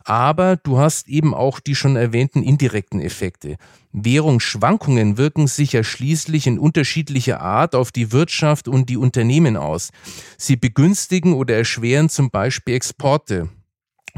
Aber 0.07 0.55
du 0.55 0.77
hast 0.77 1.09
eben 1.09 1.33
auch 1.33 1.59
die 1.59 1.75
schon 1.75 1.97
erwähnten 1.97 2.41
indirekten 2.41 3.01
Effekte. 3.01 3.57
Währungsschwankungen 3.91 5.17
wirken 5.17 5.47
sich 5.47 5.73
ja 5.73 5.83
schließlich 5.83 6.47
in 6.47 6.59
unterschiedlicher 6.59 7.41
Art 7.41 7.75
auf 7.75 7.91
die 7.91 8.13
Wirtschaft 8.13 8.69
und 8.69 8.87
die 8.87 8.95
Unternehmen 8.95 9.57
aus. 9.57 9.89
Sie 10.37 10.55
begünstigen 10.55 11.33
oder 11.33 11.57
erschweren 11.57 12.07
zum 12.07 12.29
Beispiel 12.29 12.75
Exporte 12.75 13.49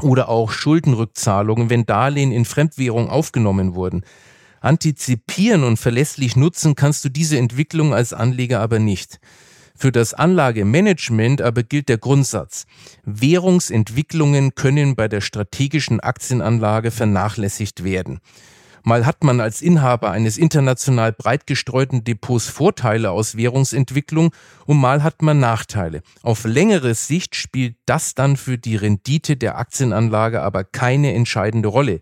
oder 0.00 0.28
auch 0.28 0.52
Schuldenrückzahlungen, 0.52 1.70
wenn 1.70 1.86
Darlehen 1.86 2.30
in 2.30 2.44
Fremdwährung 2.44 3.10
aufgenommen 3.10 3.74
wurden. 3.74 4.04
Antizipieren 4.60 5.64
und 5.64 5.76
verlässlich 5.76 6.36
nutzen 6.36 6.76
kannst 6.76 7.04
du 7.04 7.08
diese 7.08 7.36
Entwicklung 7.36 7.94
als 7.94 8.12
Anleger 8.12 8.60
aber 8.60 8.78
nicht. 8.78 9.18
Für 9.80 9.92
das 9.92 10.12
Anlagemanagement 10.12 11.40
aber 11.40 11.62
gilt 11.62 11.88
der 11.88 11.96
Grundsatz. 11.96 12.66
Währungsentwicklungen 13.06 14.54
können 14.54 14.94
bei 14.94 15.08
der 15.08 15.22
strategischen 15.22 16.00
Aktienanlage 16.00 16.90
vernachlässigt 16.90 17.82
werden. 17.82 18.20
Mal 18.82 19.06
hat 19.06 19.24
man 19.24 19.40
als 19.40 19.62
Inhaber 19.62 20.10
eines 20.10 20.36
international 20.36 21.12
breit 21.12 21.46
gestreuten 21.46 22.04
Depots 22.04 22.48
Vorteile 22.48 23.10
aus 23.10 23.38
Währungsentwicklung 23.38 24.34
und 24.66 24.76
mal 24.76 25.02
hat 25.02 25.22
man 25.22 25.40
Nachteile. 25.40 26.02
Auf 26.20 26.44
längere 26.44 26.94
Sicht 26.94 27.34
spielt 27.34 27.76
das 27.86 28.14
dann 28.14 28.36
für 28.36 28.58
die 28.58 28.76
Rendite 28.76 29.38
der 29.38 29.56
Aktienanlage 29.56 30.42
aber 30.42 30.62
keine 30.62 31.14
entscheidende 31.14 31.70
Rolle. 31.70 32.00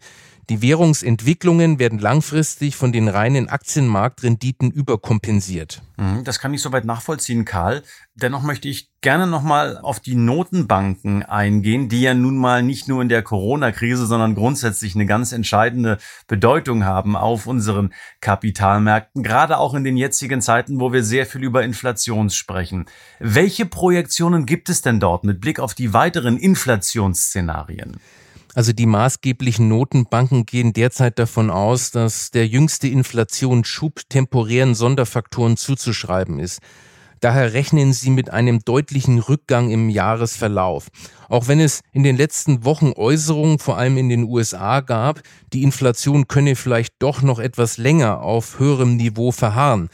Die 0.50 0.62
Währungsentwicklungen 0.62 1.78
werden 1.78 1.98
langfristig 1.98 2.74
von 2.74 2.90
den 2.90 3.08
reinen 3.08 3.50
Aktienmarktrenditen 3.50 4.70
überkompensiert. 4.70 5.82
Mhm, 5.98 6.24
das 6.24 6.38
kann 6.38 6.54
ich 6.54 6.62
soweit 6.62 6.86
nachvollziehen, 6.86 7.44
Karl. 7.44 7.82
Dennoch 8.14 8.42
möchte 8.42 8.66
ich 8.66 8.88
gerne 9.02 9.26
nochmal 9.26 9.76
auf 9.76 10.00
die 10.00 10.14
Notenbanken 10.14 11.22
eingehen, 11.22 11.90
die 11.90 12.00
ja 12.00 12.14
nun 12.14 12.38
mal 12.38 12.62
nicht 12.62 12.88
nur 12.88 13.02
in 13.02 13.10
der 13.10 13.22
Corona-Krise, 13.22 14.06
sondern 14.06 14.34
grundsätzlich 14.34 14.94
eine 14.94 15.04
ganz 15.04 15.32
entscheidende 15.32 15.98
Bedeutung 16.28 16.86
haben 16.86 17.14
auf 17.14 17.46
unseren 17.46 17.92
Kapitalmärkten, 18.22 19.22
gerade 19.22 19.58
auch 19.58 19.74
in 19.74 19.84
den 19.84 19.98
jetzigen 19.98 20.40
Zeiten, 20.40 20.80
wo 20.80 20.94
wir 20.94 21.04
sehr 21.04 21.26
viel 21.26 21.44
über 21.44 21.62
Inflation 21.62 22.30
sprechen. 22.30 22.86
Welche 23.20 23.66
Projektionen 23.66 24.46
gibt 24.46 24.70
es 24.70 24.80
denn 24.80 24.98
dort 24.98 25.24
mit 25.24 25.42
Blick 25.42 25.60
auf 25.60 25.74
die 25.74 25.92
weiteren 25.92 26.38
Inflationsszenarien? 26.38 27.98
Also 28.58 28.72
die 28.72 28.86
maßgeblichen 28.86 29.68
Notenbanken 29.68 30.44
gehen 30.44 30.72
derzeit 30.72 31.20
davon 31.20 31.48
aus, 31.48 31.92
dass 31.92 32.32
der 32.32 32.48
jüngste 32.48 32.88
Inflationsschub 32.88 34.00
temporären 34.08 34.74
Sonderfaktoren 34.74 35.56
zuzuschreiben 35.56 36.40
ist. 36.40 36.58
Daher 37.20 37.52
rechnen 37.52 37.92
sie 37.92 38.10
mit 38.10 38.30
einem 38.30 38.58
deutlichen 38.58 39.20
Rückgang 39.20 39.70
im 39.70 39.88
Jahresverlauf. 39.88 40.88
Auch 41.28 41.46
wenn 41.46 41.60
es 41.60 41.82
in 41.92 42.02
den 42.02 42.16
letzten 42.16 42.64
Wochen 42.64 42.92
Äußerungen 42.96 43.60
vor 43.60 43.78
allem 43.78 43.96
in 43.96 44.08
den 44.08 44.24
USA 44.24 44.80
gab, 44.80 45.20
die 45.52 45.62
Inflation 45.62 46.26
könne 46.26 46.56
vielleicht 46.56 46.94
doch 46.98 47.22
noch 47.22 47.38
etwas 47.38 47.76
länger 47.76 48.22
auf 48.22 48.58
höherem 48.58 48.96
Niveau 48.96 49.30
verharren. 49.30 49.88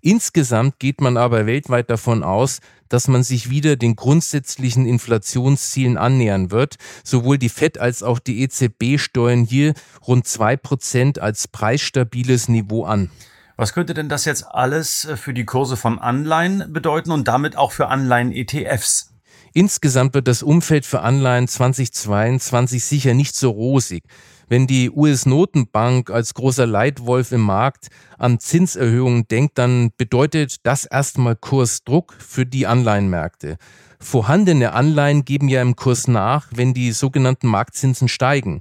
Insgesamt 0.00 0.78
geht 0.78 1.02
man 1.02 1.18
aber 1.18 1.44
weltweit 1.44 1.90
davon 1.90 2.22
aus, 2.22 2.60
dass 2.88 3.08
man 3.08 3.22
sich 3.22 3.50
wieder 3.50 3.76
den 3.76 3.96
grundsätzlichen 3.96 4.86
Inflationszielen 4.86 5.96
annähern 5.96 6.50
wird. 6.50 6.76
Sowohl 7.04 7.38
die 7.38 7.48
FED 7.48 7.78
als 7.78 8.02
auch 8.02 8.18
die 8.18 8.42
EZB 8.42 8.98
steuern 8.98 9.44
hier 9.44 9.74
rund 10.06 10.26
zwei 10.26 10.56
Prozent 10.56 11.18
als 11.18 11.48
preisstabiles 11.48 12.48
Niveau 12.48 12.84
an. 12.84 13.10
Was 13.56 13.72
könnte 13.72 13.94
denn 13.94 14.10
das 14.10 14.26
jetzt 14.26 14.46
alles 14.46 15.06
äh, 15.06 15.16
für 15.16 15.32
die 15.32 15.46
Kurse 15.46 15.76
von 15.76 15.98
Anleihen 15.98 16.72
bedeuten 16.72 17.10
und 17.10 17.26
damit 17.26 17.56
auch 17.56 17.72
für 17.72 17.88
Anleihen-ETFs? 17.88 19.15
Insgesamt 19.56 20.12
wird 20.12 20.28
das 20.28 20.42
Umfeld 20.42 20.84
für 20.84 21.00
Anleihen 21.00 21.48
2022 21.48 22.84
sicher 22.84 23.14
nicht 23.14 23.34
so 23.34 23.48
rosig. 23.48 24.02
Wenn 24.50 24.66
die 24.66 24.90
US-Notenbank 24.90 26.10
als 26.10 26.34
großer 26.34 26.66
Leitwolf 26.66 27.32
im 27.32 27.40
Markt 27.40 27.86
an 28.18 28.38
Zinserhöhungen 28.38 29.26
denkt, 29.28 29.56
dann 29.56 29.92
bedeutet 29.96 30.56
das 30.64 30.84
erstmal 30.84 31.36
Kursdruck 31.36 32.12
für 32.18 32.44
die 32.44 32.66
Anleihenmärkte. 32.66 33.56
Vorhandene 33.98 34.74
Anleihen 34.74 35.24
geben 35.24 35.48
ja 35.48 35.62
im 35.62 35.74
Kurs 35.74 36.06
nach, 36.06 36.48
wenn 36.54 36.74
die 36.74 36.92
sogenannten 36.92 37.46
Marktzinsen 37.46 38.08
steigen. 38.08 38.60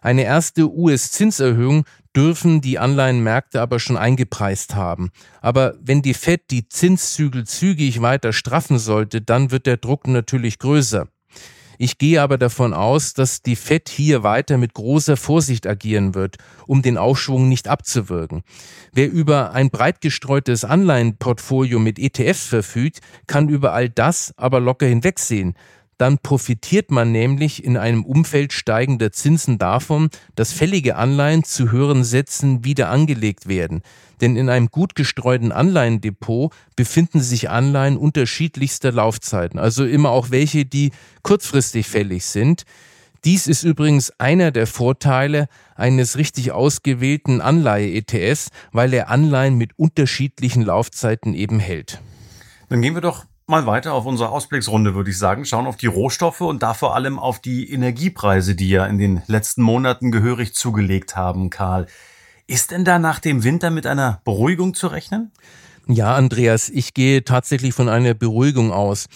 Eine 0.00 0.24
erste 0.24 0.72
US-Zinserhöhung 0.72 1.84
dürfen 2.14 2.60
die 2.60 2.78
Anleihenmärkte 2.78 3.60
aber 3.60 3.78
schon 3.78 3.96
eingepreist 3.96 4.74
haben. 4.74 5.10
Aber 5.40 5.74
wenn 5.80 6.02
die 6.02 6.14
Fed 6.14 6.50
die 6.50 6.68
Zinszügel 6.68 7.44
zügig 7.44 8.02
weiter 8.02 8.32
straffen 8.32 8.78
sollte, 8.78 9.20
dann 9.20 9.50
wird 9.50 9.66
der 9.66 9.76
Druck 9.78 10.06
natürlich 10.06 10.58
größer. 10.58 11.08
Ich 11.78 11.98
gehe 11.98 12.22
aber 12.22 12.38
davon 12.38 12.74
aus, 12.74 13.12
dass 13.12 13.42
die 13.42 13.56
Fed 13.56 13.88
hier 13.88 14.22
weiter 14.22 14.56
mit 14.56 14.74
großer 14.74 15.16
Vorsicht 15.16 15.66
agieren 15.66 16.14
wird, 16.14 16.36
um 16.66 16.80
den 16.82 16.96
Aufschwung 16.96 17.48
nicht 17.48 17.66
abzuwirken. 17.66 18.42
Wer 18.92 19.10
über 19.10 19.52
ein 19.52 19.70
breit 19.70 20.00
gestreutes 20.00 20.64
Anleihenportfolio 20.64 21.80
mit 21.80 21.98
ETFs 21.98 22.46
verfügt, 22.46 23.00
kann 23.26 23.48
über 23.48 23.72
all 23.72 23.88
das 23.88 24.32
aber 24.36 24.60
locker 24.60 24.86
hinwegsehen 24.86 25.54
dann 26.02 26.18
profitiert 26.18 26.90
man 26.90 27.12
nämlich 27.12 27.62
in 27.62 27.76
einem 27.76 28.04
Umfeld 28.04 28.52
steigender 28.52 29.12
Zinsen 29.12 29.58
davon, 29.58 30.10
dass 30.34 30.52
fällige 30.52 30.96
Anleihen 30.96 31.44
zu 31.44 31.70
höheren 31.70 32.02
Sätzen 32.02 32.64
wieder 32.64 32.88
angelegt 32.88 33.46
werden. 33.46 33.82
Denn 34.20 34.34
in 34.34 34.48
einem 34.48 34.66
gut 34.66 34.96
gestreuten 34.96 35.52
Anleihendepot 35.52 36.52
befinden 36.74 37.20
sich 37.20 37.50
Anleihen 37.50 37.96
unterschiedlichster 37.96 38.90
Laufzeiten, 38.90 39.60
also 39.60 39.84
immer 39.84 40.10
auch 40.10 40.32
welche, 40.32 40.64
die 40.64 40.90
kurzfristig 41.22 41.86
fällig 41.86 42.24
sind. 42.24 42.64
Dies 43.24 43.46
ist 43.46 43.62
übrigens 43.62 44.10
einer 44.18 44.50
der 44.50 44.66
Vorteile 44.66 45.46
eines 45.76 46.16
richtig 46.16 46.50
ausgewählten 46.50 47.40
Anleihe-ETFs, 47.40 48.48
weil 48.72 48.92
er 48.92 49.08
Anleihen 49.08 49.56
mit 49.56 49.78
unterschiedlichen 49.78 50.62
Laufzeiten 50.62 51.32
eben 51.34 51.60
hält. 51.60 52.02
Dann 52.68 52.82
gehen 52.82 52.94
wir 52.94 53.02
doch 53.02 53.24
mal 53.52 53.66
weiter 53.66 53.92
auf 53.92 54.06
unsere 54.06 54.30
Ausblicksrunde, 54.30 54.94
würde 54.94 55.10
ich 55.10 55.18
sagen. 55.18 55.44
Schauen 55.44 55.66
auf 55.66 55.76
die 55.76 55.86
Rohstoffe 55.86 56.40
und 56.40 56.62
da 56.62 56.72
vor 56.72 56.94
allem 56.94 57.18
auf 57.18 57.38
die 57.38 57.70
Energiepreise, 57.70 58.54
die 58.54 58.70
ja 58.70 58.86
in 58.86 58.96
den 58.96 59.22
letzten 59.26 59.60
Monaten 59.60 60.10
gehörig 60.10 60.54
zugelegt 60.54 61.16
haben, 61.16 61.50
Karl. 61.50 61.86
Ist 62.46 62.70
denn 62.70 62.86
da 62.86 62.98
nach 62.98 63.18
dem 63.18 63.44
Winter 63.44 63.70
mit 63.70 63.86
einer 63.86 64.22
Beruhigung 64.24 64.72
zu 64.72 64.86
rechnen? 64.86 65.32
Ja, 65.86 66.14
Andreas, 66.14 66.70
ich 66.70 66.94
gehe 66.94 67.24
tatsächlich 67.24 67.74
von 67.74 67.90
einer 67.90 68.14
Beruhigung 68.14 68.72
aus. 68.72 69.06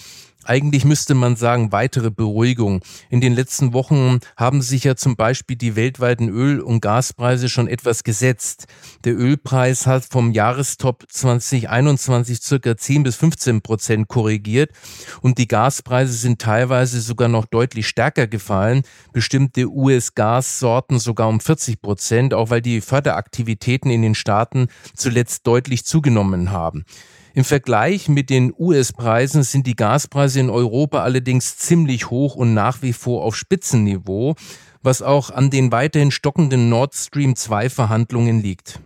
Eigentlich 0.47 0.85
müsste 0.85 1.15
man 1.15 1.35
sagen, 1.35 1.73
weitere 1.73 2.11
Beruhigung. 2.11 2.81
In 3.11 3.21
den 3.21 3.33
letzten 3.33 3.73
Wochen 3.73 4.21
haben 4.37 4.63
sich 4.63 4.85
ja 4.85 4.95
zum 4.95 5.17
Beispiel 5.17 5.57
die 5.57 5.75
weltweiten 5.75 6.29
Öl- 6.29 6.61
und 6.61 6.81
Gaspreise 6.81 7.49
schon 7.49 7.67
etwas 7.67 8.05
gesetzt. 8.05 8.67
Der 9.05 9.19
Ölpreis 9.19 9.89
hat 9.89 10.05
vom 10.05 10.31
Jahrestop 10.31 11.05
2021 11.11 12.41
circa 12.41 12.77
10 12.77 13.03
bis 13.03 13.17
15 13.17 13.61
Prozent 13.61 14.07
korrigiert 14.07 14.71
und 15.21 15.39
die 15.39 15.49
Gaspreise 15.49 16.13
sind 16.13 16.41
teilweise 16.41 17.01
sogar 17.01 17.29
noch 17.29 17.47
deutlich 17.47 17.89
stärker 17.89 18.29
gefallen. 18.29 18.83
Bestimmte 19.13 19.69
US-Gassorten 19.69 21.01
sogar 21.01 21.29
um 21.29 21.41
40 21.41 21.83
Prozent, 21.83 22.35
auch 22.35 22.51
weil 22.51 22.63
die 22.63 22.81
Förderaktivitäten 22.81 23.91
in 23.91 24.03
den 24.03 24.15
Staaten 24.15 24.69
zuletzt 24.95 25.45
deutlich 25.45 25.85
zugenommen 25.85 26.53
haben. 26.53 26.85
Im 27.37 27.45
Vergleich 27.45 28.09
mit 28.09 28.31
den 28.31 28.51
US-Preisen 28.59 29.43
sind 29.43 29.67
die 29.67 29.77
Gaspreise 29.77 30.41
in 30.41 30.49
Europa 30.49 31.03
allerdings 31.03 31.59
ziemlich 31.59 32.09
hoch 32.09 32.35
und 32.35 32.55
nach 32.55 32.81
wie 32.81 32.95
vor 32.95 33.25
auf 33.25 33.37
Spitzenniveau, 33.37 34.37
was 34.83 35.03
auch 35.03 35.29
an 35.29 35.51
den 35.51 35.71
weiterhin 35.71 36.11
stockenden 36.11 36.71
Nord 36.71 36.95
Stream 36.95 37.37
2 37.37 37.69
Verhandlungen 37.69 38.41
liegt. 38.41 38.81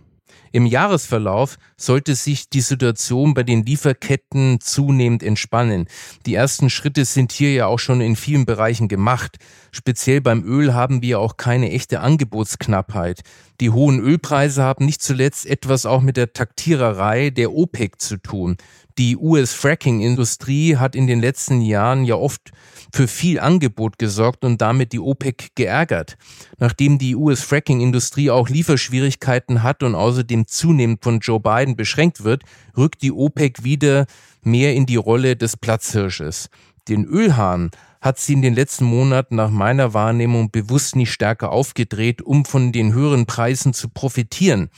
Im 0.53 0.65
Jahresverlauf 0.65 1.57
sollte 1.77 2.15
sich 2.15 2.49
die 2.49 2.61
Situation 2.61 3.33
bei 3.33 3.43
den 3.43 3.65
Lieferketten 3.65 4.59
zunehmend 4.59 5.23
entspannen. 5.23 5.87
Die 6.25 6.35
ersten 6.35 6.69
Schritte 6.69 7.05
sind 7.05 7.31
hier 7.31 7.53
ja 7.53 7.67
auch 7.67 7.79
schon 7.79 8.01
in 8.01 8.17
vielen 8.17 8.45
Bereichen 8.45 8.89
gemacht. 8.89 9.37
Speziell 9.71 10.19
beim 10.19 10.43
Öl 10.43 10.73
haben 10.73 11.01
wir 11.01 11.19
auch 11.19 11.37
keine 11.37 11.71
echte 11.71 12.01
Angebotsknappheit. 12.01 13.21
Die 13.61 13.69
hohen 13.69 13.99
Ölpreise 13.99 14.63
haben 14.63 14.85
nicht 14.85 15.01
zuletzt 15.01 15.45
etwas 15.45 15.85
auch 15.85 16.01
mit 16.01 16.17
der 16.17 16.33
Taktiererei 16.33 17.29
der 17.29 17.53
OPEC 17.53 18.01
zu 18.01 18.17
tun. 18.17 18.57
Die 18.97 19.15
US-Fracking-Industrie 19.15 20.75
hat 20.75 20.95
in 20.95 21.07
den 21.07 21.21
letzten 21.21 21.61
Jahren 21.61 22.03
ja 22.03 22.15
oft 22.15 22.51
für 22.93 23.07
viel 23.07 23.39
Angebot 23.39 23.97
gesorgt 23.97 24.43
und 24.43 24.61
damit 24.61 24.93
die 24.93 24.99
OPEC 24.99 25.55
geärgert. 25.55 26.17
Nachdem 26.59 26.97
die 26.97 27.15
US-Fracking-Industrie 27.15 28.29
auch 28.29 28.49
Lieferschwierigkeiten 28.49 29.63
hat 29.63 29.83
und 29.83 29.95
außerdem 29.95 30.47
zunehmend 30.47 31.03
von 31.03 31.19
Joe 31.19 31.39
Biden 31.39 31.75
beschränkt 31.75 32.23
wird, 32.23 32.43
rückt 32.77 33.01
die 33.01 33.11
OPEC 33.11 33.63
wieder 33.63 34.05
mehr 34.43 34.73
in 34.75 34.85
die 34.85 34.95
Rolle 34.95 35.35
des 35.35 35.57
Platzhirsches. 35.57 36.49
Den 36.87 37.05
Ölhahn 37.05 37.71
hat 38.01 38.19
sie 38.19 38.33
in 38.33 38.41
den 38.41 38.55
letzten 38.55 38.85
Monaten 38.85 39.35
nach 39.35 39.51
meiner 39.51 39.93
Wahrnehmung 39.93 40.49
bewusst 40.49 40.95
nicht 40.95 41.11
stärker 41.11 41.51
aufgedreht, 41.51 42.21
um 42.21 42.45
von 42.45 42.71
den 42.71 42.93
höheren 42.93 43.27
Preisen 43.27 43.73
zu 43.73 43.89
profitieren. 43.89 44.69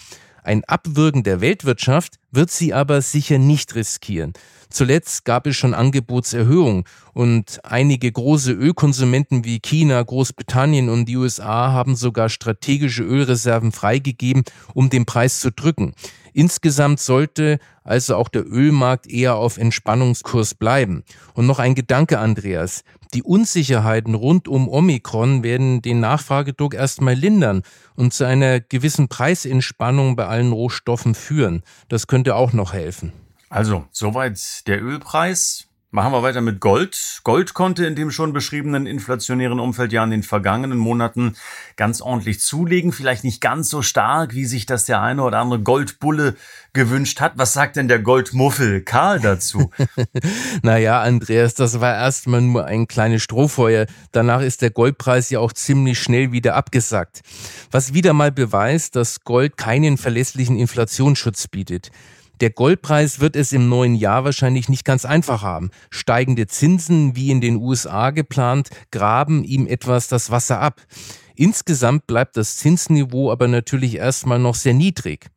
Ein 0.43 0.63
Abwürgen 0.65 1.23
der 1.23 1.39
Weltwirtschaft 1.39 2.19
wird 2.31 2.51
sie 2.51 2.73
aber 2.73 3.01
sicher 3.01 3.37
nicht 3.37 3.75
riskieren. 3.75 4.33
Zuletzt 4.69 5.23
gab 5.23 5.47
es 5.47 5.55
schon 5.55 5.73
Angebotserhöhungen 5.73 6.83
und 7.13 7.59
einige 7.63 8.11
große 8.11 8.51
Ölkonsumenten 8.51 9.45
wie 9.45 9.59
China, 9.59 10.01
Großbritannien 10.01 10.89
und 10.89 11.05
die 11.05 11.15
USA 11.15 11.71
haben 11.71 11.95
sogar 11.95 12.27
strategische 12.27 13.03
Ölreserven 13.03 13.71
freigegeben, 13.71 14.43
um 14.73 14.89
den 14.89 15.05
Preis 15.05 15.39
zu 15.39 15.51
drücken. 15.51 15.93
Insgesamt 16.33 16.99
sollte 16.99 17.59
also 17.83 18.15
auch 18.15 18.29
der 18.29 18.45
Ölmarkt 18.45 19.07
eher 19.07 19.35
auf 19.35 19.57
Entspannungskurs 19.57 20.55
bleiben. 20.55 21.03
Und 21.33 21.45
noch 21.45 21.59
ein 21.59 21.75
Gedanke, 21.75 22.19
Andreas. 22.19 22.83
Die 23.13 23.23
Unsicherheiten 23.23 24.15
rund 24.15 24.47
um 24.47 24.67
Omikron 24.67 25.43
werden 25.43 25.81
den 25.83 25.99
Nachfragedruck 25.99 26.73
erstmal 26.73 27.13
lindern 27.13 27.61
und 27.95 28.13
zu 28.13 28.25
einer 28.25 28.59
gewissen 28.59 29.07
Preisentspannung 29.07 30.15
bei 30.15 30.25
allen 30.25 30.51
Rohstoffen 30.51 31.13
führen. 31.13 31.61
Das 31.89 32.07
könnte 32.07 32.35
auch 32.35 32.53
noch 32.53 32.73
helfen. 32.73 33.13
Also, 33.49 33.85
soweit 33.91 34.65
der 34.67 34.81
Ölpreis. 34.81 35.67
Machen 35.95 36.11
wir 36.11 36.23
weiter 36.23 36.41
mit 36.41 36.59
Gold. 36.59 37.21
Gold 37.23 37.53
konnte 37.53 37.85
in 37.85 37.95
dem 37.95 38.09
schon 38.09 38.33
beschriebenen 38.33 38.87
inflationären 38.87 39.59
Umfeld 39.59 39.93
ja 39.93 40.03
in 40.03 40.09
den 40.09 40.23
vergangenen 40.23 40.79
Monaten 40.79 41.35
ganz 41.75 42.01
ordentlich 42.01 42.39
zulegen. 42.39 42.91
Vielleicht 42.91 43.23
nicht 43.23 43.41
ganz 43.41 43.69
so 43.69 43.83
stark, 43.83 44.33
wie 44.33 44.45
sich 44.45 44.65
das 44.65 44.85
der 44.85 45.03
eine 45.03 45.21
oder 45.21 45.37
andere 45.37 45.59
Goldbulle 45.59 46.35
gewünscht 46.73 47.21
hat. 47.21 47.33
Was 47.35 47.53
sagt 47.53 47.75
denn 47.75 47.87
der 47.87 47.99
Goldmuffel 47.99 48.81
Karl 48.81 49.19
dazu? 49.19 49.69
naja, 50.63 50.99
Andreas, 50.99 51.53
das 51.53 51.79
war 51.79 51.93
erstmal 51.93 52.41
nur 52.41 52.65
ein 52.65 52.87
kleines 52.87 53.21
Strohfeuer. 53.21 53.85
Danach 54.11 54.41
ist 54.41 54.63
der 54.63 54.71
Goldpreis 54.71 55.29
ja 55.29 55.41
auch 55.41 55.53
ziemlich 55.53 55.99
schnell 55.99 56.31
wieder 56.31 56.55
abgesackt. 56.55 57.21
Was 57.69 57.93
wieder 57.93 58.13
mal 58.13 58.31
beweist, 58.31 58.95
dass 58.95 59.23
Gold 59.23 59.57
keinen 59.57 59.99
verlässlichen 59.99 60.57
Inflationsschutz 60.57 61.49
bietet. 61.49 61.91
Der 62.41 62.49
Goldpreis 62.49 63.19
wird 63.19 63.35
es 63.35 63.53
im 63.53 63.69
neuen 63.69 63.95
Jahr 63.95 64.23
wahrscheinlich 64.25 64.67
nicht 64.67 64.85
ganz 64.85 65.05
einfach 65.05 65.43
haben. 65.43 65.69
Steigende 65.91 66.47
Zinsen, 66.47 67.15
wie 67.15 67.29
in 67.29 67.41
den 67.41 67.57
USA 67.57 68.09
geplant, 68.09 68.69
graben 68.91 69.43
ihm 69.43 69.67
etwas 69.67 70.07
das 70.07 70.31
Wasser 70.31 70.59
ab. 70.59 70.81
Insgesamt 71.35 72.07
bleibt 72.07 72.37
das 72.37 72.57
Zinsniveau 72.57 73.31
aber 73.31 73.47
natürlich 73.47 73.95
erstmal 73.95 74.39
noch 74.39 74.55
sehr 74.55 74.73
niedrig. 74.73 75.29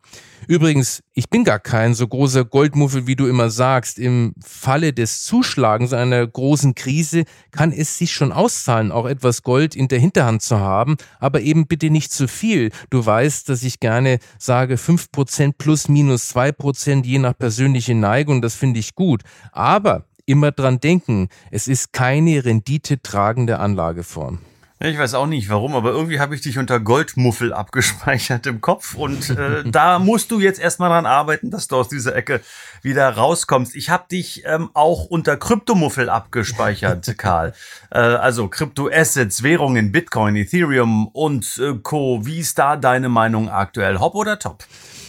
Übrigens, 0.49 1.03
ich 1.15 1.29
bin 1.29 1.43
gar 1.43 1.59
kein 1.59 1.95
so 1.95 2.07
großer 2.07 2.45
Goldmuffel, 2.45 3.07
wie 3.07 3.17
du 3.17 3.27
immer 3.27 3.51
sagst. 3.51 3.99
Im 3.99 4.35
Falle 4.45 4.93
des 4.93 5.25
Zuschlagens 5.25 5.93
einer 5.93 6.25
großen 6.25 6.75
Krise 6.75 7.25
kann 7.51 7.73
es 7.73 7.99
sich 7.99 8.13
schon 8.13 8.31
auszahlen, 8.31 8.93
auch 8.93 9.07
etwas 9.07 9.43
Gold 9.43 9.75
in 9.75 9.89
der 9.89 9.99
Hinterhand 9.99 10.43
zu 10.43 10.61
haben, 10.61 10.97
aber 11.19 11.41
eben 11.41 11.67
bitte 11.67 11.91
nicht 11.91 12.13
zu 12.13 12.29
viel. 12.29 12.71
Du 12.91 13.05
weißt, 13.05 13.49
dass 13.49 13.65
ich 13.65 13.81
gerne 13.81 14.19
sage 14.39 14.77
fünf 14.77 15.11
Prozent 15.11 15.59
plus 15.59 15.89
minus 15.89 16.29
zwei 16.29 16.53
Prozent 16.53 17.07
je 17.07 17.19
nach 17.19 17.37
persönliche 17.37 17.95
Neigung, 17.95 18.41
das 18.41 18.55
finde 18.55 18.79
ich 18.79 18.95
gut. 18.95 19.23
Aber 19.51 20.05
immer 20.27 20.53
dran 20.53 20.79
denken, 20.79 21.29
es 21.51 21.67
ist 21.67 21.93
keine 21.93 22.45
renditetragende 22.45 23.59
Anlageform. 23.59 24.39
Ich 24.79 24.99
weiß 24.99 25.15
auch 25.15 25.27
nicht 25.27 25.49
warum, 25.49 25.75
aber 25.75 25.93
irgendwie 25.93 26.21
habe 26.21 26.35
ich 26.35 26.43
dich 26.43 26.59
unter 26.59 26.81
Goldmuffel 26.81 27.55
abgespeichert 27.55 28.47
im 28.47 28.61
Kopf 28.61 28.95
und 28.95 29.31
äh, 29.31 29.65
da 29.71 29.99
musst 29.99 30.31
du 30.31 30.39
jetzt 30.39 30.61
erstmal 30.61 30.91
dran 30.91 31.07
arbeiten, 31.07 31.51
dass 31.51 31.67
du 31.67 31.77
aus 31.77 31.89
dieser 31.89 32.15
Ecke 32.15 32.43
wieder 32.83 33.09
rauskommst. 33.09 33.75
Ich 33.75 33.89
habe 33.89 34.05
dich 34.11 34.43
ähm, 34.45 34.69
auch 34.75 35.07
unter 35.07 35.39
Kryptomuffel 35.39 36.11
abgespeichert, 36.11 37.15
Karl. 37.19 37.55
Äh, 37.91 38.01
also 38.01 38.49
Kryptoassets, 38.49 39.43
Währungen, 39.43 39.93
Bitcoin, 39.93 40.37
Ethereum 40.37 41.09
und 41.09 41.57
äh, 41.57 41.73
Co. 41.83 42.27
Wie 42.27 42.41
ist 42.41 42.59
da 42.59 42.77
deine 42.77 43.09
Meinung 43.09 43.49
aktuell? 43.49 43.99
Hopp 43.99 44.15
oder 44.15 44.39
top? 44.39 44.65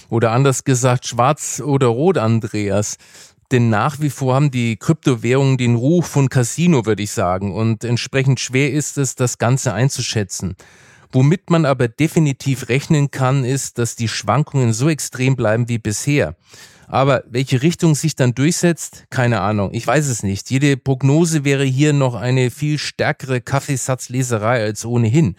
Oder 0.09 0.31
anders 0.31 0.63
gesagt, 0.63 1.07
schwarz 1.07 1.59
oder 1.59 1.87
rot, 1.87 2.17
Andreas. 2.17 2.97
Denn 3.51 3.69
nach 3.69 4.01
wie 4.01 4.09
vor 4.09 4.35
haben 4.35 4.51
die 4.51 4.75
Kryptowährungen 4.75 5.57
den 5.57 5.75
Ruf 5.75 6.07
von 6.07 6.27
Casino, 6.27 6.85
würde 6.85 7.03
ich 7.03 7.11
sagen. 7.11 7.53
Und 7.53 7.83
entsprechend 7.83 8.39
schwer 8.39 8.71
ist 8.73 8.97
es, 8.97 9.15
das 9.15 9.37
Ganze 9.37 9.73
einzuschätzen. 9.73 10.55
Womit 11.11 11.49
man 11.49 11.65
aber 11.65 11.87
definitiv 11.87 12.67
rechnen 12.67 13.11
kann, 13.11 13.45
ist, 13.45 13.77
dass 13.77 13.95
die 13.95 14.09
Schwankungen 14.09 14.73
so 14.73 14.89
extrem 14.89 15.37
bleiben 15.37 15.69
wie 15.69 15.77
bisher. 15.77 16.35
Aber 16.87 17.23
welche 17.29 17.61
Richtung 17.61 17.95
sich 17.95 18.15
dann 18.15 18.33
durchsetzt, 18.33 19.05
keine 19.09 19.41
Ahnung. 19.41 19.71
Ich 19.73 19.85
weiß 19.85 20.07
es 20.07 20.23
nicht. 20.23 20.49
Jede 20.49 20.77
Prognose 20.77 21.43
wäre 21.43 21.65
hier 21.65 21.93
noch 21.93 22.15
eine 22.15 22.49
viel 22.49 22.77
stärkere 22.77 23.41
Kaffeesatzleserei 23.41 24.63
als 24.63 24.85
ohnehin. 24.85 25.35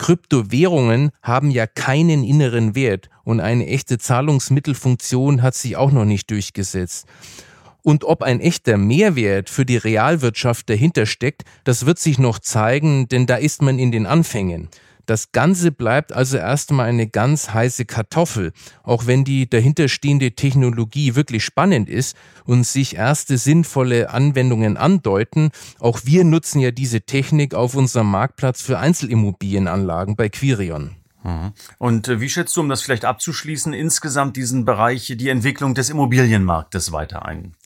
Kryptowährungen 0.00 1.10
haben 1.22 1.50
ja 1.50 1.66
keinen 1.66 2.24
inneren 2.24 2.74
Wert 2.74 3.10
und 3.22 3.38
eine 3.38 3.66
echte 3.66 3.98
Zahlungsmittelfunktion 3.98 5.42
hat 5.42 5.54
sich 5.54 5.76
auch 5.76 5.92
noch 5.92 6.06
nicht 6.06 6.30
durchgesetzt. 6.30 7.06
Und 7.82 8.04
ob 8.04 8.22
ein 8.22 8.40
echter 8.40 8.78
Mehrwert 8.78 9.50
für 9.50 9.66
die 9.66 9.76
Realwirtschaft 9.76 10.70
dahinter 10.70 11.04
steckt, 11.04 11.42
das 11.64 11.84
wird 11.84 11.98
sich 11.98 12.18
noch 12.18 12.38
zeigen, 12.38 13.08
denn 13.08 13.26
da 13.26 13.36
ist 13.36 13.60
man 13.60 13.78
in 13.78 13.92
den 13.92 14.06
Anfängen. 14.06 14.68
Das 15.10 15.32
Ganze 15.32 15.72
bleibt 15.72 16.12
also 16.12 16.36
erstmal 16.36 16.88
eine 16.88 17.08
ganz 17.08 17.52
heiße 17.52 17.84
Kartoffel, 17.84 18.52
auch 18.84 19.08
wenn 19.08 19.24
die 19.24 19.50
dahinterstehende 19.50 20.36
Technologie 20.36 21.16
wirklich 21.16 21.44
spannend 21.44 21.90
ist 21.90 22.16
und 22.44 22.64
sich 22.64 22.94
erste 22.94 23.36
sinnvolle 23.36 24.10
Anwendungen 24.10 24.76
andeuten. 24.76 25.50
Auch 25.80 26.02
wir 26.04 26.22
nutzen 26.22 26.60
ja 26.60 26.70
diese 26.70 27.00
Technik 27.00 27.54
auf 27.54 27.74
unserem 27.74 28.08
Marktplatz 28.08 28.62
für 28.62 28.78
Einzelimmobilienanlagen 28.78 30.14
bei 30.14 30.28
Quirion. 30.28 30.92
Mhm. 31.24 31.54
Und 31.78 32.06
äh, 32.06 32.20
wie 32.20 32.28
schätzt 32.28 32.56
du, 32.56 32.60
um 32.60 32.68
das 32.68 32.80
vielleicht 32.80 33.04
abzuschließen, 33.04 33.72
insgesamt 33.72 34.36
diesen 34.36 34.64
Bereich, 34.64 35.12
die 35.16 35.28
Entwicklung 35.28 35.74
des 35.74 35.90
Immobilienmarktes 35.90 36.92
weiter 36.92 37.26
ein? 37.26 37.56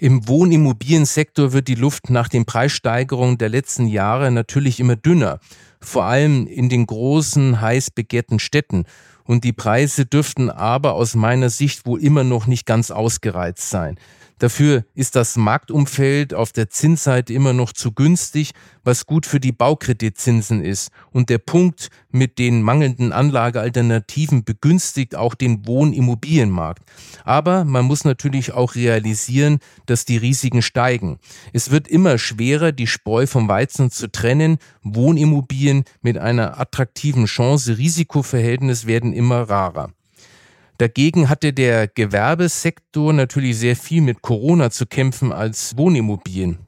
Im 0.00 0.26
Wohnimmobiliensektor 0.26 1.52
wird 1.52 1.66
die 1.66 1.74
Luft 1.74 2.10
nach 2.10 2.28
den 2.28 2.46
Preissteigerungen 2.46 3.36
der 3.38 3.48
letzten 3.48 3.86
Jahre 3.86 4.30
natürlich 4.30 4.78
immer 4.78 4.94
dünner 4.94 5.40
vor 5.80 6.04
allem 6.04 6.46
in 6.46 6.68
den 6.68 6.86
großen, 6.86 7.60
heiß 7.60 7.90
begehrten 7.90 8.38
Städten. 8.38 8.84
Und 9.24 9.44
die 9.44 9.52
Preise 9.52 10.06
dürften 10.06 10.50
aber 10.50 10.94
aus 10.94 11.14
meiner 11.14 11.50
Sicht 11.50 11.86
wohl 11.86 12.02
immer 12.02 12.24
noch 12.24 12.46
nicht 12.46 12.66
ganz 12.66 12.90
ausgereizt 12.90 13.68
sein. 13.68 13.98
Dafür 14.38 14.84
ist 14.94 15.16
das 15.16 15.36
Marktumfeld 15.36 16.32
auf 16.32 16.52
der 16.52 16.70
Zinsseite 16.70 17.32
immer 17.32 17.52
noch 17.52 17.72
zu 17.72 17.92
günstig, 17.92 18.52
was 18.84 19.06
gut 19.06 19.26
für 19.26 19.40
die 19.40 19.52
Baukreditzinsen 19.52 20.64
ist. 20.64 20.90
Und 21.10 21.28
der 21.28 21.38
Punkt 21.38 21.88
mit 22.10 22.38
den 22.38 22.62
mangelnden 22.62 23.12
Anlagealternativen 23.12 24.44
begünstigt 24.44 25.16
auch 25.16 25.34
den 25.34 25.66
Wohnimmobilienmarkt. 25.66 26.82
Aber 27.24 27.64
man 27.64 27.84
muss 27.84 28.04
natürlich 28.04 28.52
auch 28.52 28.76
realisieren, 28.76 29.58
dass 29.86 30.04
die 30.04 30.16
Risiken 30.16 30.62
steigen. 30.62 31.18
Es 31.52 31.70
wird 31.70 31.88
immer 31.88 32.18
schwerer, 32.18 32.72
die 32.72 32.86
Spreu 32.86 33.26
vom 33.26 33.48
Weizen 33.48 33.90
zu 33.90 34.10
trennen. 34.10 34.58
Wohnimmobilien 34.82 35.84
mit 36.00 36.16
einer 36.16 36.60
attraktiven 36.60 37.26
Chance-Risikoverhältnis 37.26 38.86
werden 38.86 39.12
immer 39.12 39.42
rarer. 39.42 39.92
Dagegen 40.78 41.28
hatte 41.28 41.52
der 41.52 41.88
Gewerbesektor 41.88 43.12
natürlich 43.12 43.58
sehr 43.58 43.74
viel 43.74 44.00
mit 44.00 44.22
Corona 44.22 44.70
zu 44.70 44.86
kämpfen 44.86 45.32
als 45.32 45.76
Wohnimmobilien. 45.76 46.58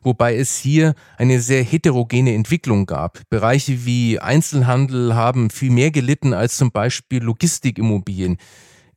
Wobei 0.00 0.36
es 0.36 0.56
hier 0.56 0.94
eine 1.16 1.40
sehr 1.40 1.64
heterogene 1.64 2.34
Entwicklung 2.34 2.86
gab. 2.86 3.20
Bereiche 3.30 3.84
wie 3.84 4.20
Einzelhandel 4.20 5.16
haben 5.16 5.50
viel 5.50 5.72
mehr 5.72 5.90
gelitten 5.90 6.34
als 6.34 6.56
zum 6.56 6.70
Beispiel 6.70 7.20
Logistikimmobilien. 7.20 8.36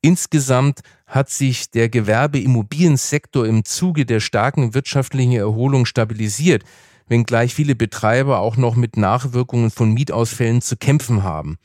Insgesamt 0.02 0.82
hat 1.08 1.32
sich 1.32 1.72
der 1.72 1.90
Gewerbeimmobiliensektor 1.90 3.48
im 3.48 3.66
Zuge 3.66 4.06
der 4.06 4.20
starken 4.20 4.76
wirtschaftlichen 4.76 5.34
Erholung 5.34 5.88
stabilisiert, 5.88 6.64
wenngleich 7.08 7.56
viele 7.56 7.76
Betreiber 7.76 8.40
auch 8.40 8.58
noch 8.58 8.76
mit 8.76 8.96
Nachwirkungen 8.96 9.72
von 9.72 9.92
Mietausfällen 9.92 10.62
zu 10.62 10.78
kämpfen 10.78 11.24
haben. 11.24 11.58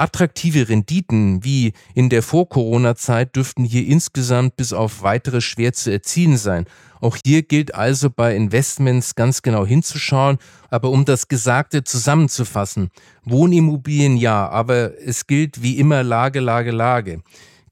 Attraktive 0.00 0.68
Renditen 0.68 1.44
wie 1.44 1.72
in 1.94 2.08
der 2.08 2.22
Vor-Corona-Zeit 2.22 3.36
dürften 3.36 3.64
hier 3.64 3.86
insgesamt 3.86 4.56
bis 4.56 4.72
auf 4.72 5.02
weitere 5.02 5.40
schwer 5.40 5.72
zu 5.72 5.92
erzielen 5.92 6.38
sein. 6.38 6.64
Auch 7.00 7.16
hier 7.24 7.42
gilt 7.42 7.74
also 7.74 8.10
bei 8.10 8.34
Investments 8.34 9.14
ganz 9.14 9.42
genau 9.42 9.66
hinzuschauen. 9.66 10.38
Aber 10.70 10.90
um 10.90 11.04
das 11.04 11.28
Gesagte 11.28 11.84
zusammenzufassen, 11.84 12.90
Wohnimmobilien 13.24 14.16
ja, 14.16 14.48
aber 14.48 14.98
es 15.00 15.26
gilt 15.26 15.62
wie 15.62 15.78
immer 15.78 16.02
Lage, 16.02 16.40
Lage, 16.40 16.70
Lage. 16.70 17.22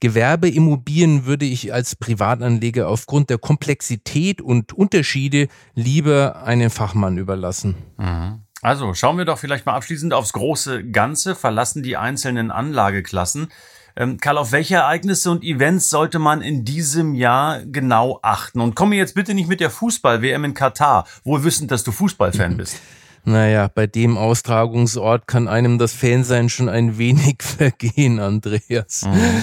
Gewerbeimmobilien 0.01 1.27
würde 1.27 1.45
ich 1.45 1.73
als 1.73 1.97
Privatanleger 1.97 2.89
aufgrund 2.89 3.31
der 3.31 3.39
Komplexität 3.39 4.41
und 4.41 4.73
Unterschiede 4.73 5.49
lieber 5.75 6.43
einen 6.45 6.71
Fachmann 6.71 7.19
überlassen. 7.19 7.75
Mhm. 7.97 8.43
Also 8.63 8.93
schauen 8.95 9.19
wir 9.19 9.25
doch 9.25 9.39
vielleicht 9.39 9.67
mal 9.67 9.75
abschließend 9.75 10.13
aufs 10.13 10.33
große 10.33 10.91
Ganze, 10.91 11.35
verlassen 11.35 11.83
die 11.83 11.97
einzelnen 11.97 12.51
Anlageklassen. 12.51 13.49
Ähm, 13.97 14.19
Karl, 14.19 14.39
auf 14.39 14.53
welche 14.53 14.77
Ereignisse 14.77 15.31
und 15.31 15.43
Events 15.43 15.91
sollte 15.91 16.19
man 16.19 16.41
in 16.41 16.65
diesem 16.65 17.15
Jahr 17.15 17.65
genau 17.65 18.21
achten? 18.23 18.61
Und 18.61 18.75
komme 18.75 18.97
jetzt 18.97 19.15
bitte 19.15 19.35
nicht 19.35 19.49
mit 19.49 19.61
der 19.61 19.71
Fußball-WM 19.71 20.45
in 20.45 20.55
Katar, 20.55 21.07
wohl 21.25 21.45
wissend, 21.45 21.71
dass 21.71 21.85
du 21.85 21.93
Fußballfan 21.93 22.57
bist. 22.57 22.81
Naja, 23.25 23.69
bei 23.69 23.87
dem 23.87 24.17
Austragungsort 24.17 25.27
kann 25.27 25.49
einem 25.49 25.77
das 25.77 25.93
Fansein 25.93 26.49
schon 26.49 26.71
ein 26.71 26.97
wenig 26.97 27.39
vergehen, 27.43 28.21
Andreas. 28.21 29.03
Mhm. 29.05 29.43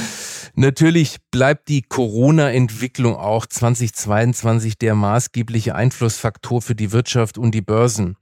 Natürlich 0.55 1.17
bleibt 1.29 1.67
die 1.67 1.83
Corona-Entwicklung 1.83 3.15
auch 3.15 3.45
2022 3.45 4.79
der 4.79 4.95
maßgebliche 4.95 5.75
Einflussfaktor 5.75 6.63
für 6.63 6.73
die 6.73 6.93
Wirtschaft 6.93 7.37
und 7.37 7.51
die 7.51 7.61
Börsen. 7.61 8.17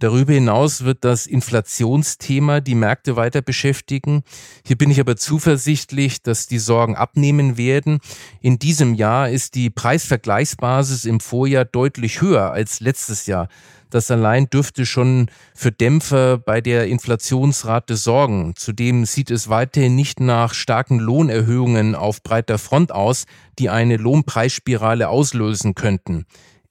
Darüber 0.00 0.32
hinaus 0.32 0.84
wird 0.84 1.04
das 1.04 1.26
Inflationsthema 1.26 2.60
die 2.60 2.76
Märkte 2.76 3.16
weiter 3.16 3.42
beschäftigen. 3.42 4.22
Hier 4.64 4.78
bin 4.78 4.90
ich 4.90 5.00
aber 5.00 5.16
zuversichtlich, 5.16 6.22
dass 6.22 6.46
die 6.46 6.60
Sorgen 6.60 6.94
abnehmen 6.94 7.56
werden. 7.56 7.98
In 8.40 8.58
diesem 8.58 8.94
Jahr 8.94 9.28
ist 9.28 9.56
die 9.56 9.70
Preisvergleichsbasis 9.70 11.04
im 11.04 11.18
Vorjahr 11.18 11.64
deutlich 11.64 12.20
höher 12.20 12.52
als 12.52 12.78
letztes 12.80 13.26
Jahr. 13.26 13.48
Das 13.90 14.10
allein 14.10 14.50
dürfte 14.50 14.84
schon 14.84 15.30
für 15.54 15.72
Dämpfer 15.72 16.36
bei 16.38 16.60
der 16.60 16.86
Inflationsrate 16.88 17.96
sorgen. 17.96 18.52
Zudem 18.54 19.06
sieht 19.06 19.30
es 19.30 19.48
weiterhin 19.48 19.96
nicht 19.96 20.20
nach 20.20 20.52
starken 20.52 20.98
Lohnerhöhungen 20.98 21.94
auf 21.94 22.22
breiter 22.22 22.58
Front 22.58 22.92
aus, 22.92 23.24
die 23.58 23.70
eine 23.70 23.96
Lohnpreisspirale 23.96 25.08
auslösen 25.08 25.74
könnten. 25.74 26.26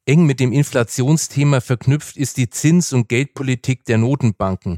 Eng 0.07 0.25
mit 0.25 0.39
dem 0.39 0.53
Inflationsthema 0.53 1.59
verknüpft 1.59 2.15
ist 2.15 2.37
die 2.37 2.49
Zins- 2.49 2.93
und 2.93 3.09
Geldpolitik 3.09 3.83
der 3.83 3.97
Notenbanken. 3.97 4.77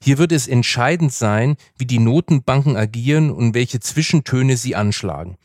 Hier 0.00 0.18
wird 0.18 0.30
es 0.30 0.46
entscheidend 0.46 1.12
sein, 1.12 1.56
wie 1.76 1.84
die 1.84 1.98
Notenbanken 1.98 2.76
agieren 2.76 3.32
und 3.32 3.54
welche 3.54 3.80
Zwischentöne 3.80 4.56
sie 4.56 4.76
anschlagen. 4.76 5.36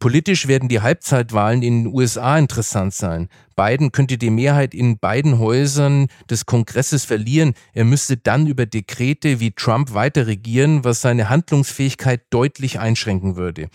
Politisch 0.00 0.48
werden 0.48 0.68
die 0.68 0.80
Halbzeitwahlen 0.80 1.62
in 1.62 1.84
den 1.84 1.94
USA 1.94 2.38
interessant 2.38 2.92
sein. 2.92 3.28
Biden 3.54 3.92
könnte 3.92 4.18
die 4.18 4.30
Mehrheit 4.30 4.74
in 4.74 4.98
beiden 4.98 5.38
Häusern 5.38 6.08
des 6.28 6.44
Kongresses 6.44 7.04
verlieren. 7.04 7.54
Er 7.72 7.84
müsste 7.84 8.16
dann 8.16 8.48
über 8.48 8.66
Dekrete 8.66 9.38
wie 9.38 9.52
Trump 9.52 9.94
weiter 9.94 10.26
regieren, 10.26 10.82
was 10.82 11.02
seine 11.02 11.28
Handlungsfähigkeit 11.28 12.22
deutlich 12.30 12.80
einschränken 12.80 13.36
würde. 13.36 13.68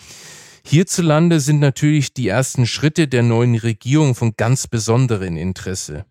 Hierzulande 0.67 1.39
sind 1.39 1.59
natürlich 1.59 2.15
die 2.15 2.27
ersten 2.27 2.65
Schritte 2.65 3.07
der 3.07 3.21
neuen 3.21 3.53
Regierung 3.53 4.15
von 4.15 4.33
ganz 4.35 4.65
besonderem 4.67 5.37
Interesse. 5.37 6.05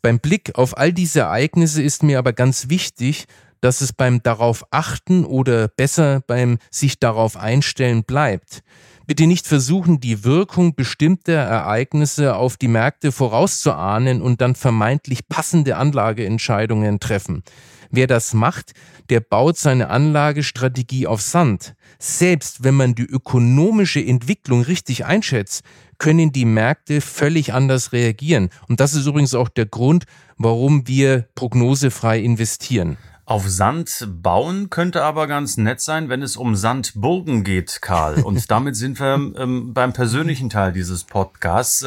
Beim 0.00 0.18
Blick 0.18 0.54
auf 0.54 0.78
all 0.78 0.94
diese 0.94 1.20
Ereignisse 1.20 1.82
ist 1.82 2.02
mir 2.02 2.18
aber 2.18 2.32
ganz 2.32 2.70
wichtig, 2.70 3.26
dass 3.60 3.82
es 3.82 3.92
beim 3.92 4.22
darauf 4.22 4.64
achten 4.70 5.26
oder 5.26 5.68
besser 5.68 6.22
beim 6.26 6.56
sich 6.70 7.00
darauf 7.00 7.36
einstellen 7.36 8.04
bleibt. 8.04 8.62
Bitte 9.06 9.26
nicht 9.26 9.46
versuchen, 9.46 10.00
die 10.00 10.24
Wirkung 10.24 10.74
bestimmter 10.74 11.34
Ereignisse 11.34 12.34
auf 12.34 12.56
die 12.56 12.68
Märkte 12.68 13.12
vorauszuahnen 13.12 14.22
und 14.22 14.40
dann 14.40 14.54
vermeintlich 14.54 15.28
passende 15.28 15.76
Anlageentscheidungen 15.76 16.98
treffen. 16.98 17.42
Wer 17.90 18.06
das 18.06 18.34
macht, 18.34 18.72
der 19.10 19.20
baut 19.20 19.58
seine 19.58 19.88
Anlagestrategie 19.90 21.06
auf 21.06 21.20
Sand. 21.20 21.74
Selbst 21.98 22.64
wenn 22.64 22.74
man 22.74 22.94
die 22.94 23.04
ökonomische 23.04 24.00
Entwicklung 24.00 24.62
richtig 24.62 25.04
einschätzt, 25.04 25.62
können 25.98 26.32
die 26.32 26.44
Märkte 26.44 27.00
völlig 27.00 27.52
anders 27.54 27.92
reagieren. 27.92 28.50
Und 28.68 28.80
das 28.80 28.94
ist 28.94 29.06
übrigens 29.06 29.34
auch 29.34 29.48
der 29.48 29.66
Grund, 29.66 30.04
warum 30.36 30.86
wir 30.86 31.26
prognosefrei 31.34 32.20
investieren. 32.20 32.98
Auf 33.24 33.48
Sand 33.48 34.06
bauen 34.22 34.70
könnte 34.70 35.02
aber 35.02 35.26
ganz 35.26 35.56
nett 35.56 35.80
sein, 35.80 36.08
wenn 36.08 36.22
es 36.22 36.36
um 36.36 36.54
Sandburgen 36.54 37.42
geht, 37.42 37.82
Karl. 37.82 38.22
Und 38.22 38.50
damit 38.52 38.76
sind 38.76 39.00
wir 39.00 39.32
ähm, 39.36 39.74
beim 39.74 39.92
persönlichen 39.92 40.48
Teil 40.48 40.72
dieses 40.72 41.02
Podcasts. 41.02 41.84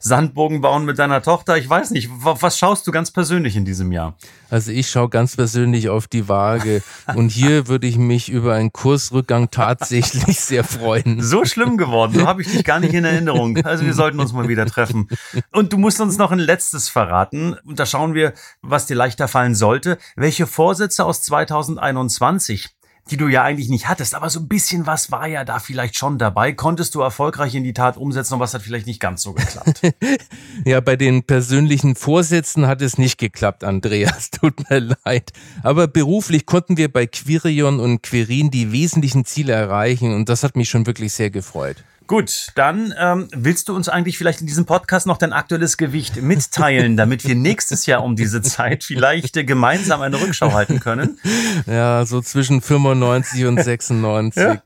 Sandburgen 0.00 0.60
bauen 0.60 0.84
mit 0.84 0.98
deiner 0.98 1.22
Tochter. 1.22 1.56
Ich 1.56 1.68
weiß 1.68 1.90
nicht, 1.90 2.08
was 2.10 2.58
schaust 2.58 2.86
du 2.86 2.90
ganz 2.90 3.10
persönlich 3.10 3.56
in 3.56 3.64
diesem 3.64 3.92
Jahr? 3.92 4.16
Also 4.50 4.72
ich 4.72 4.88
schaue 4.90 5.08
ganz 5.08 5.36
persönlich 5.36 5.88
auf 5.88 6.06
die 6.06 6.28
Waage 6.28 6.82
und 7.14 7.30
hier 7.30 7.68
würde 7.68 7.86
ich 7.86 7.98
mich 7.98 8.30
über 8.30 8.54
einen 8.54 8.72
Kursrückgang 8.72 9.50
tatsächlich 9.50 10.40
sehr 10.40 10.64
freuen. 10.64 11.22
So 11.22 11.44
schlimm 11.44 11.76
geworden, 11.76 12.14
so 12.14 12.26
habe 12.26 12.42
ich 12.42 12.50
dich 12.50 12.64
gar 12.64 12.80
nicht 12.80 12.94
in 12.94 13.04
Erinnerung. 13.04 13.58
Also 13.64 13.84
wir 13.84 13.94
sollten 13.94 14.20
uns 14.20 14.32
mal 14.32 14.48
wieder 14.48 14.66
treffen. 14.66 15.08
Und 15.52 15.72
du 15.72 15.78
musst 15.78 16.00
uns 16.00 16.16
noch 16.16 16.32
ein 16.32 16.38
letztes 16.38 16.88
verraten. 16.88 17.54
Und 17.64 17.78
da 17.78 17.86
schauen 17.86 18.14
wir, 18.14 18.32
was 18.62 18.86
dir 18.86 18.96
leichter 18.96 19.28
fallen 19.28 19.54
sollte. 19.54 19.98
Welche 20.16 20.46
Vorsätze 20.46 21.04
aus 21.04 21.22
2021 21.22 22.77
die 23.10 23.16
du 23.16 23.28
ja 23.28 23.42
eigentlich 23.42 23.68
nicht 23.68 23.88
hattest, 23.88 24.14
aber 24.14 24.30
so 24.30 24.40
ein 24.40 24.48
bisschen 24.48 24.86
was 24.86 25.10
war 25.10 25.26
ja 25.26 25.44
da 25.44 25.58
vielleicht 25.58 25.96
schon 25.96 26.18
dabei. 26.18 26.52
Konntest 26.52 26.94
du 26.94 27.00
erfolgreich 27.00 27.54
in 27.54 27.64
die 27.64 27.72
Tat 27.72 27.96
umsetzen 27.96 28.34
und 28.34 28.40
was 28.40 28.54
hat 28.54 28.62
vielleicht 28.62 28.86
nicht 28.86 29.00
ganz 29.00 29.22
so 29.22 29.32
geklappt? 29.32 29.82
ja, 30.64 30.80
bei 30.80 30.96
den 30.96 31.22
persönlichen 31.22 31.94
Vorsätzen 31.94 32.66
hat 32.66 32.82
es 32.82 32.98
nicht 32.98 33.18
geklappt, 33.18 33.64
Andreas. 33.64 34.30
Tut 34.30 34.68
mir 34.70 34.96
leid. 35.04 35.32
Aber 35.62 35.88
beruflich 35.88 36.46
konnten 36.46 36.76
wir 36.76 36.92
bei 36.92 37.06
Quirion 37.06 37.80
und 37.80 38.02
Quirin 38.02 38.50
die 38.50 38.72
wesentlichen 38.72 39.24
Ziele 39.24 39.52
erreichen 39.52 40.14
und 40.14 40.28
das 40.28 40.42
hat 40.42 40.56
mich 40.56 40.68
schon 40.68 40.86
wirklich 40.86 41.12
sehr 41.12 41.30
gefreut. 41.30 41.76
Gut, 42.08 42.46
dann 42.54 42.94
ähm, 42.98 43.28
willst 43.36 43.68
du 43.68 43.76
uns 43.76 43.90
eigentlich 43.90 44.16
vielleicht 44.16 44.40
in 44.40 44.46
diesem 44.46 44.64
Podcast 44.64 45.06
noch 45.06 45.18
dein 45.18 45.34
aktuelles 45.34 45.76
Gewicht 45.76 46.16
mitteilen, 46.22 46.96
damit 46.96 47.28
wir 47.28 47.34
nächstes 47.34 47.84
Jahr 47.84 48.02
um 48.02 48.16
diese 48.16 48.40
Zeit 48.40 48.82
vielleicht 48.82 49.36
äh, 49.36 49.44
gemeinsam 49.44 50.00
eine 50.00 50.18
Rückschau 50.18 50.52
halten 50.52 50.80
können? 50.80 51.18
Ja, 51.66 52.06
so 52.06 52.22
zwischen 52.22 52.62
95 52.62 53.44
und 53.44 53.62
96. 53.62 54.42
Ja. 54.42 54.56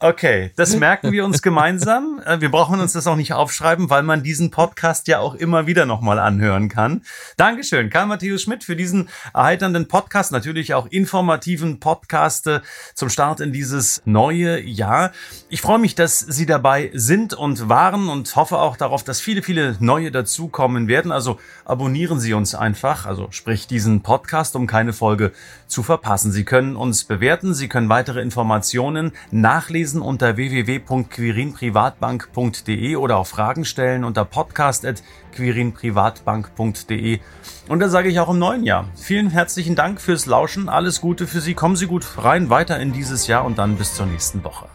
Okay, 0.00 0.52
das 0.56 0.76
merken 0.76 1.12
wir 1.12 1.24
uns 1.24 1.42
gemeinsam. 1.42 2.20
Äh, 2.24 2.40
wir 2.40 2.50
brauchen 2.50 2.80
uns 2.80 2.92
das 2.92 3.06
auch 3.06 3.16
nicht 3.16 3.32
aufschreiben, 3.32 3.90
weil 3.90 4.02
man 4.02 4.22
diesen 4.22 4.50
Podcast 4.50 5.08
ja 5.08 5.18
auch 5.18 5.34
immer 5.34 5.66
wieder 5.66 5.86
nochmal 5.86 6.18
anhören 6.18 6.68
kann. 6.68 7.02
Dankeschön, 7.36 7.90
Karl 7.90 8.06
Matthäus 8.06 8.42
Schmidt, 8.42 8.64
für 8.64 8.76
diesen 8.76 9.08
erheiternden 9.34 9.88
Podcast, 9.88 10.32
natürlich 10.32 10.74
auch 10.74 10.86
informativen 10.86 11.80
Podcast 11.80 12.46
äh, 12.46 12.60
zum 12.94 13.08
Start 13.08 13.40
in 13.40 13.52
dieses 13.52 14.02
neue 14.04 14.60
Jahr. 14.60 15.12
Ich 15.48 15.60
freue 15.60 15.78
mich, 15.78 15.94
dass 15.94 16.20
Sie 16.20 16.46
dabei 16.46 16.90
sind 16.94 17.34
und 17.34 17.68
waren 17.68 18.08
und 18.08 18.34
hoffe 18.36 18.58
auch 18.58 18.76
darauf, 18.76 19.04
dass 19.04 19.20
viele, 19.20 19.42
viele 19.42 19.76
neue 19.80 20.10
dazukommen 20.10 20.88
werden. 20.88 21.12
Also 21.12 21.38
abonnieren 21.64 22.20
Sie 22.20 22.34
uns 22.34 22.54
einfach, 22.54 23.06
also 23.06 23.28
sprich 23.30 23.66
diesen 23.66 24.02
Podcast, 24.02 24.56
um 24.56 24.66
keine 24.66 24.92
Folge 24.92 25.32
zu 25.66 25.82
verpassen. 25.82 26.32
Sie 26.32 26.44
können 26.44 26.76
uns 26.76 27.04
bewerten, 27.04 27.54
Sie 27.54 27.68
können 27.68 27.88
weitere 27.88 28.20
Informationen 28.20 29.12
nachlesen 29.30 30.02
unter 30.02 30.36
www.quirinprivatbank.de 30.36 32.96
oder 32.96 33.16
auch 33.16 33.26
Fragen 33.26 33.64
stellen 33.64 34.04
unter 34.04 34.24
podcast.quirinprivatbank.de. 34.24 37.20
Und 37.68 37.80
da 37.80 37.88
sage 37.88 38.08
ich 38.08 38.20
auch 38.20 38.28
im 38.28 38.38
neuen 38.38 38.62
Jahr. 38.64 38.86
Vielen 38.94 39.30
herzlichen 39.30 39.74
Dank 39.74 40.00
fürs 40.00 40.26
Lauschen. 40.26 40.68
Alles 40.68 41.00
Gute 41.00 41.26
für 41.26 41.40
Sie. 41.40 41.54
Kommen 41.54 41.74
Sie 41.76 41.86
gut 41.86 42.06
rein 42.18 42.50
weiter 42.50 42.78
in 42.78 42.92
dieses 42.92 43.26
Jahr 43.26 43.44
und 43.44 43.58
dann 43.58 43.76
bis 43.76 43.94
zur 43.94 44.06
nächsten 44.06 44.44
Woche. 44.44 44.66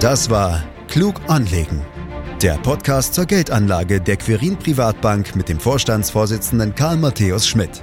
Das 0.00 0.30
war 0.30 0.64
Klug 0.88 1.20
anlegen. 1.28 1.82
Der 2.42 2.54
Podcast 2.54 3.14
zur 3.14 3.26
Geldanlage 3.26 4.00
der 4.00 4.16
Quirin 4.16 4.56
Privatbank 4.56 5.36
mit 5.36 5.50
dem 5.50 5.60
Vorstandsvorsitzenden 5.60 6.74
Karl 6.74 6.96
Matthäus 6.96 7.46
Schmidt. 7.46 7.82